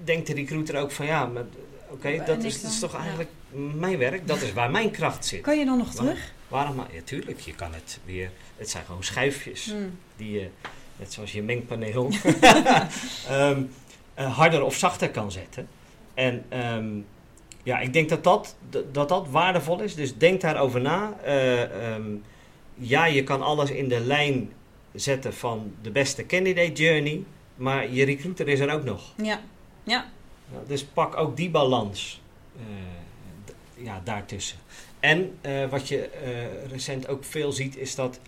[0.04, 1.44] denkt de recruiter ook van ja, maar,
[1.90, 3.30] oké, dat, is, dat is toch eigenlijk
[3.74, 4.26] mijn werk.
[4.26, 5.40] Dat is waar mijn kracht zit.
[5.40, 6.32] Kan je dan nog Waar- terug?
[6.48, 6.76] Waarom?
[6.76, 8.30] Maar, ja, tuurlijk, je kan het weer.
[8.56, 9.98] Het zijn gewoon schuifjes Hmm.
[10.16, 10.48] die je,
[10.96, 12.10] net zoals je mengpaneel,
[13.28, 13.62] ehm,
[14.14, 15.68] eh, harder of zachter kan zetten.
[16.14, 16.86] En ehm,
[17.62, 18.56] ja, ik denk dat dat,
[18.92, 19.94] dat dat waardevol is.
[19.94, 21.16] Dus denk daarover na.
[21.24, 21.62] Eh,
[21.94, 22.02] ehm,
[22.76, 24.52] ja, je kan alles in de lijn
[24.92, 27.24] zetten van de beste candidate journey.
[27.56, 29.12] Maar je recruiter is er ook nog.
[29.22, 29.40] Ja.
[29.82, 30.10] Ja.
[30.66, 32.20] Dus pak ook die balans
[32.56, 34.58] eh, ja, daartussen.
[35.00, 38.20] En eh, wat je eh, recent ook veel ziet, is dat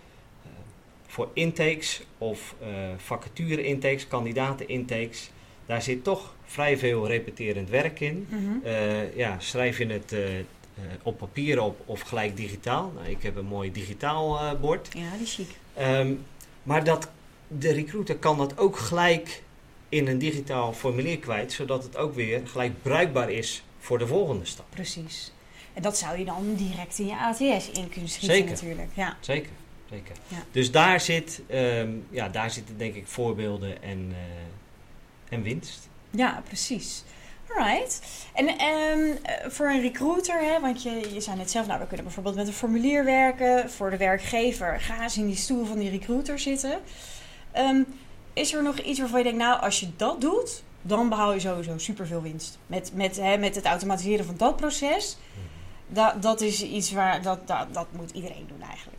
[1.07, 5.31] voor intakes of eh vacature intakes, kandidaten intakes,
[5.65, 8.27] daar zit toch vrij veel repeterend werk in.
[8.29, 8.67] Mhm.
[9.15, 10.15] Ja, schrijf je het
[11.03, 12.91] op papier op of gelijk digitaal?
[12.95, 14.89] Nou, ik heb een mooi digitaal eh, bord.
[14.93, 15.49] Ja, die is chic.
[15.73, 16.13] Ehm,
[16.63, 17.09] maar dat,
[17.47, 19.43] de recruiter kan dat ook gelijk
[19.89, 24.45] in een digitaal formulier kwijt, zodat het ook weer gelijk bruikbaar is voor de volgende
[24.45, 24.65] stap.
[24.69, 25.31] Precies.
[25.73, 28.51] En dat zou je dan direct in je ATS in kunnen schieten Zeker.
[28.51, 28.89] natuurlijk.
[28.93, 29.17] Ja.
[29.19, 29.51] Zeker,
[29.89, 30.15] zeker.
[30.27, 30.43] Ja.
[30.51, 35.89] Dus daar, zit, ehm, ja, daar zitten denk ik voorbeelden en, eh, en winst.
[36.09, 37.03] ja, precies.
[37.55, 38.01] Alright.
[38.33, 41.87] En ehm, eh, voor een recruiter, hè, want je, je zei net zelf, nou, we
[41.87, 43.69] kunnen bijvoorbeeld met een formulier werken.
[43.69, 46.79] Voor de werkgever, ga eens in die stoel van die recruiter zitten.
[47.51, 47.83] Ehm,
[48.33, 51.39] is er nog iets waarvan je denkt, nou, als je dat doet, dan behaal je
[51.39, 52.57] sowieso superveel winst.
[52.67, 55.17] Met, met, hè, met het automatiseren van dat proces,
[55.87, 58.98] da, dat is iets waar, dat, dat, dat moet iedereen doen eigenlijk.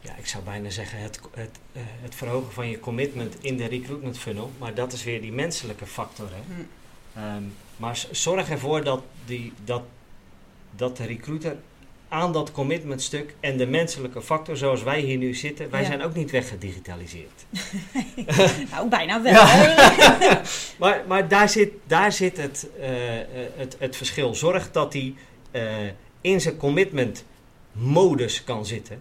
[0.00, 3.66] Ja, ik zou bijna zeggen het, het, eh, het verhogen van je commitment in de
[3.66, 4.50] recruitment funnel.
[4.58, 6.28] Maar dat is weer die menselijke factor.
[6.28, 6.54] Hè?
[6.54, 6.60] Hm.
[7.18, 7.42] Ehm,
[7.76, 9.82] maar zorg ervoor dat, die, dat,
[10.76, 11.56] dat de recruiter
[12.08, 15.70] aan dat commitment stuk en de menselijke factor zoals wij hier nu zitten.
[15.70, 15.86] Wij Ja.
[15.86, 17.44] zijn ook niet weggedigitaliseerd.
[18.70, 19.32] nou, bijna wel.
[19.32, 20.42] Ja.
[20.78, 23.26] maar maar daar, zit, daar zit het, eh, eh,
[23.56, 24.34] het, het verschil.
[24.34, 25.14] Zorg dat hij
[26.20, 27.24] in zijn commitment
[27.72, 29.00] modus kan zitten.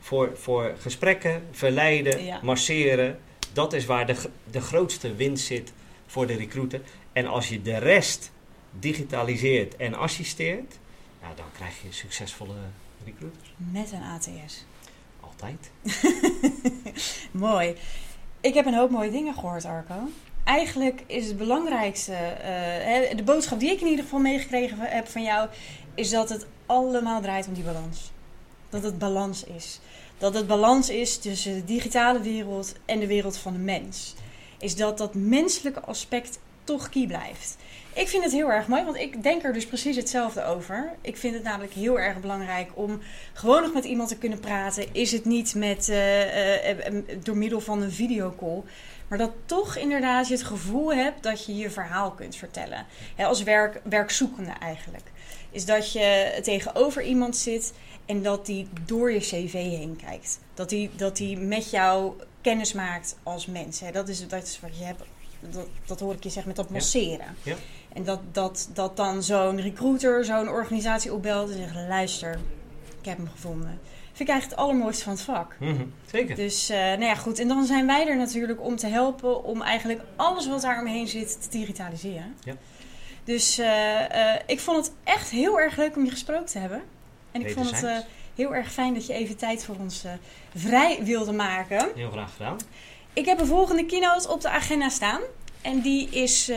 [0.00, 2.38] Voor, voor gesprekken, verleiden, Ja.
[2.42, 3.18] masseren.
[3.52, 4.16] Dat is waar de,
[4.50, 5.72] de grootste winst zit
[6.06, 6.80] voor de recruiter.
[7.12, 8.30] En als je de rest
[8.78, 10.78] digitaliseert en assisteert,
[11.22, 12.54] nou, dan krijg je succesvolle
[13.04, 13.52] recruiters.
[13.56, 14.64] Met een ATS.
[15.20, 15.70] Altijd.
[17.30, 17.74] Mooi.
[18.40, 20.08] Ik heb een hoop mooie dingen gehoord, Arco.
[20.44, 25.22] Eigenlijk is het belangrijkste, eh, de boodschap die ik in ieder geval meegekregen heb van
[25.22, 25.48] jou,
[25.94, 28.10] is dat het allemaal draait om die balans.
[28.70, 29.80] Dat het balans is.
[30.18, 34.14] Dat het balans is tussen de digitale wereld en de wereld van de mens.
[34.58, 37.56] Is dat dat menselijke aspect toch key blijft.
[37.94, 40.92] Ik vind het heel erg mooi, want ik denk er dus precies hetzelfde over.
[41.00, 43.00] Ik vind het namelijk heel erg belangrijk om
[43.32, 44.94] gewoon nog met iemand te kunnen praten.
[44.94, 48.62] Is het niet met, eh, eh, eh, door middel van een videocall.
[49.08, 52.86] Maar dat toch inderdaad je het gevoel hebt dat je je verhaal kunt vertellen.
[53.18, 55.04] Als werk, werkzoekende eigenlijk.
[55.50, 57.72] Is dat je tegenover iemand zit
[58.06, 60.40] en dat die door je cv heen kijkt.
[60.54, 63.80] Dat die, dat die met jou kennis maakt als mens.
[63.80, 63.90] Hè.
[63.90, 65.02] Dat, is, dat is wat je hebt.
[65.40, 67.36] Dat, dat hoor ik je zeggen met dat masseren.
[67.42, 67.56] Ja.
[67.92, 72.38] En dat, dat, dat dan zo'n recruiter, zo'n organisatie opbelt en zegt: luister,
[73.00, 73.80] ik heb hem gevonden.
[74.12, 75.56] Vind ik eigenlijk het allermooiste van het vak.
[75.58, 76.36] Mhm, Zeker.
[76.36, 77.38] Dus, eh, nou ja, goed.
[77.38, 81.08] En dan zijn wij er natuurlijk om te helpen om eigenlijk alles wat daar omheen
[81.08, 82.34] zit te digitaliseren.
[82.44, 82.54] Ja.
[83.30, 86.82] Dus eh, eh, ik vond het echt heel erg leuk om je gesproken te hebben.
[87.32, 87.96] En ik vond het eh,
[88.34, 90.04] heel erg fijn dat je even tijd voor ons
[90.56, 91.88] vrij wilde maken.
[91.94, 92.58] Heel graag gedaan.
[93.12, 95.20] Ik heb een volgende keynote op de agenda staan.
[95.62, 96.50] En die is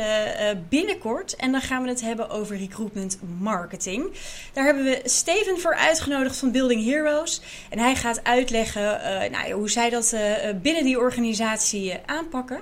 [0.69, 1.35] binnenkort.
[1.35, 4.05] En dan gaan we het hebben over recruitment marketing.
[4.53, 7.41] Daar hebben we Steven voor uitgenodigd van Building Heroes.
[7.69, 9.01] En hij gaat uitleggen
[9.31, 10.15] nou, hoe zij dat
[10.61, 12.61] binnen die organisatie aanpakken.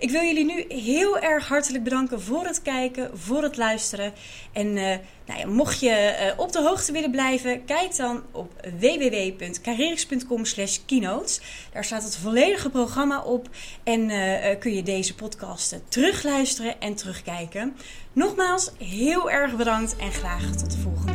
[0.00, 4.12] Ik wil jullie nu heel erg hartelijk bedanken voor het kijken, voor het luisteren.
[4.52, 4.98] En eh,
[5.30, 10.78] nou ja, mocht je eh, op de hoogte willen blijven, kijk dan op www.carerix.com slash
[10.86, 11.40] keynotes.
[11.72, 13.48] Daar staat het volledige programma op
[13.84, 17.76] en eh, kun je deze podcast eh, terugluisteren en terugkijken.
[18.12, 21.12] Nogmaals, heel erg bedankt en graag tot de volgende